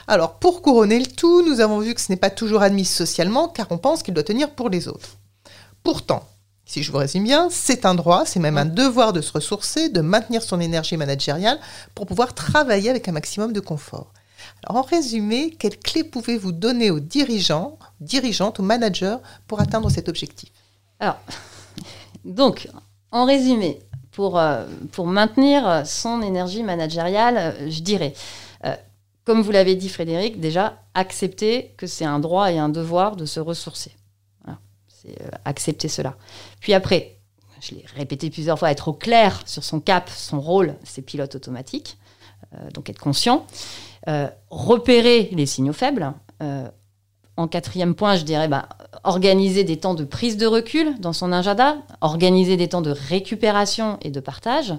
Alors, 0.08 0.40
pour 0.40 0.62
couronner 0.62 1.00
le 1.00 1.08
tout, 1.08 1.42
nous 1.48 1.60
avons 1.60 1.80
vu 1.80 1.94
que 1.94 2.02
ce 2.02 2.12
n'est 2.12 2.18
pas 2.18 2.30
toujours 2.30 2.62
admis 2.62 2.86
socialement, 2.86 3.48
car 3.48 3.68
on 3.72 3.78
pense 3.78 4.04
qu'il 4.04 4.14
doit 4.14 4.24
tenir 4.24 4.52
pour 4.52 4.70
les 4.70 4.88
autres. 4.88 5.18
Pourtant, 5.84 6.28
si 6.66 6.84
je 6.84 6.92
vous 6.92 6.98
résume 6.98 7.24
bien, 7.24 7.48
c'est 7.50 7.86
un 7.86 7.96
droit, 7.96 8.26
c'est 8.26 8.42
même 8.42 8.58
un 8.58 8.66
devoir 8.66 9.14
de 9.14 9.22
se 9.22 9.32
ressourcer, 9.32 9.88
de 9.88 10.02
maintenir 10.02 10.44
son 10.44 10.60
énergie 10.60 10.98
managériale 10.98 11.60
pour 11.96 12.06
pouvoir 12.06 12.34
travailler 12.34 12.90
avec 12.90 13.08
un 13.08 13.14
maximum 13.14 13.54
de 13.54 13.62
confort. 13.62 14.12
En 14.66 14.82
résumé, 14.82 15.52
quelles 15.52 15.78
clés 15.78 16.04
pouvez-vous 16.04 16.52
donner 16.52 16.90
aux 16.92 17.00
dirigeants, 17.00 17.78
dirigeantes, 18.00 18.60
aux 18.60 18.64
managers 18.64 19.18
pour 19.48 19.60
atteindre 19.60 19.90
cet 19.90 20.10
objectif? 20.10 20.50
Alors, 21.00 21.18
donc, 22.26 22.68
en 23.12 23.26
résumé, 23.26 23.80
pour, 24.12 24.42
pour 24.92 25.06
maintenir 25.06 25.84
son 25.86 26.22
énergie 26.22 26.64
managériale, 26.64 27.56
je 27.70 27.82
dirais 27.82 28.14
comme 29.28 29.42
vous 29.42 29.52
l'avez 29.52 29.76
dit 29.76 29.90
Frédéric, 29.90 30.40
déjà 30.40 30.82
accepter 30.94 31.74
que 31.76 31.86
c'est 31.86 32.06
un 32.06 32.18
droit 32.20 32.50
et 32.50 32.60
un 32.60 32.70
devoir 32.70 33.18
de 33.18 33.26
se 33.26 33.42
ressourcer. 33.42 33.92
C'est 34.88 35.18
accepter 35.44 35.90
cela. 35.90 36.16
Puis 36.62 36.74
après, 36.74 37.18
je 37.60 37.76
l'ai 37.76 37.84
répété 37.98 38.30
plusieurs 38.30 38.58
fois, 38.58 38.72
être 38.72 38.88
au 38.88 38.94
clair 38.94 39.42
sur 39.46 39.66
son 39.66 39.82
cap, 39.82 40.10
son 40.10 40.40
rôle, 40.40 40.76
c'est 40.86 41.02
pilote 41.02 41.36
automatique, 41.36 41.98
donc 42.74 42.90
être 42.90 43.02
conscient. 43.02 43.46
Repérer 44.50 45.30
les 45.34 45.46
signaux 45.46 45.74
faibles, 45.74 46.14
en 47.38 47.48
quatrième 47.48 47.94
point, 47.94 48.16
je 48.16 48.24
dirais 48.24 48.48
bah, 48.48 48.68
organiser 49.04 49.64
des 49.64 49.78
temps 49.78 49.94
de 49.94 50.04
prise 50.04 50.38
de 50.38 50.48
recul 50.48 51.00
dans 51.00 51.14
son 51.14 51.32
agenda, 51.32 51.78
organiser 52.02 52.58
des 52.58 52.68
temps 52.68 52.82
de 52.82 52.92
récupération 52.92 53.98
et 54.02 54.10
de 54.10 54.20
partage, 54.20 54.74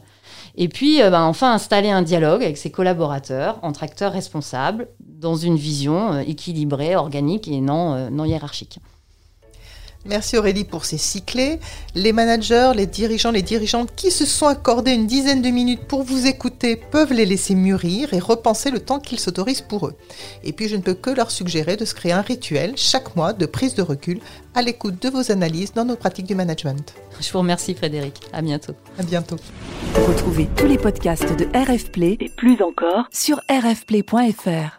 et 0.56 0.68
puis 0.68 1.00
euh, 1.00 1.10
bah, 1.10 1.22
enfin 1.22 1.52
installer 1.52 1.90
un 1.90 2.02
dialogue 2.02 2.42
avec 2.42 2.56
ses 2.56 2.70
collaborateurs 2.70 3.60
entre 3.62 3.84
acteurs 3.84 4.12
responsables 4.12 4.88
dans 5.00 5.36
une 5.36 5.56
vision 5.56 6.12
euh, 6.12 6.20
équilibrée, 6.26 6.96
organique 6.96 7.46
et 7.46 7.58
euh, 7.58 8.10
non 8.10 8.24
hiérarchique. 8.24 8.80
Merci 10.06 10.38
Aurélie 10.38 10.64
pour 10.64 10.84
ces 10.84 10.96
six 10.96 11.22
clés. 11.22 11.58
Les 11.94 12.12
managers, 12.12 12.72
les 12.74 12.86
dirigeants, 12.86 13.30
les 13.30 13.42
dirigeantes 13.42 13.94
qui 13.94 14.10
se 14.10 14.24
sont 14.24 14.46
accordés 14.46 14.92
une 14.92 15.06
dizaine 15.06 15.42
de 15.42 15.50
minutes 15.50 15.86
pour 15.86 16.02
vous 16.02 16.26
écouter 16.26 16.76
peuvent 16.76 17.12
les 17.12 17.26
laisser 17.26 17.54
mûrir 17.54 18.14
et 18.14 18.18
repenser 18.18 18.70
le 18.70 18.80
temps 18.80 19.00
qu'ils 19.00 19.20
s'autorisent 19.20 19.60
pour 19.60 19.88
eux. 19.88 19.94
Et 20.44 20.52
puis 20.52 20.68
je 20.68 20.76
ne 20.76 20.82
peux 20.82 20.94
que 20.94 21.10
leur 21.10 21.30
suggérer 21.30 21.76
de 21.76 21.84
se 21.84 21.94
créer 21.94 22.12
un 22.12 22.22
rituel 22.22 22.74
chaque 22.76 23.16
mois 23.16 23.32
de 23.32 23.44
prise 23.46 23.74
de 23.74 23.82
recul 23.82 24.20
à 24.54 24.62
l'écoute 24.62 25.02
de 25.02 25.08
vos 25.10 25.30
analyses 25.30 25.72
dans 25.72 25.84
nos 25.84 25.96
pratiques 25.96 26.26
du 26.26 26.34
management. 26.34 26.94
Je 27.20 27.30
vous 27.30 27.38
remercie 27.40 27.74
Frédéric. 27.74 28.20
À 28.32 28.40
bientôt. 28.40 28.74
À 28.98 29.02
bientôt. 29.02 29.36
Retrouvez 29.94 30.48
tous 30.56 30.66
les 30.66 30.78
podcasts 30.78 31.36
de 31.36 31.44
RF 31.54 31.90
Play 31.90 32.16
et 32.20 32.28
plus 32.28 32.62
encore 32.62 33.08
sur 33.12 33.40
rfplay.fr. 33.50 34.78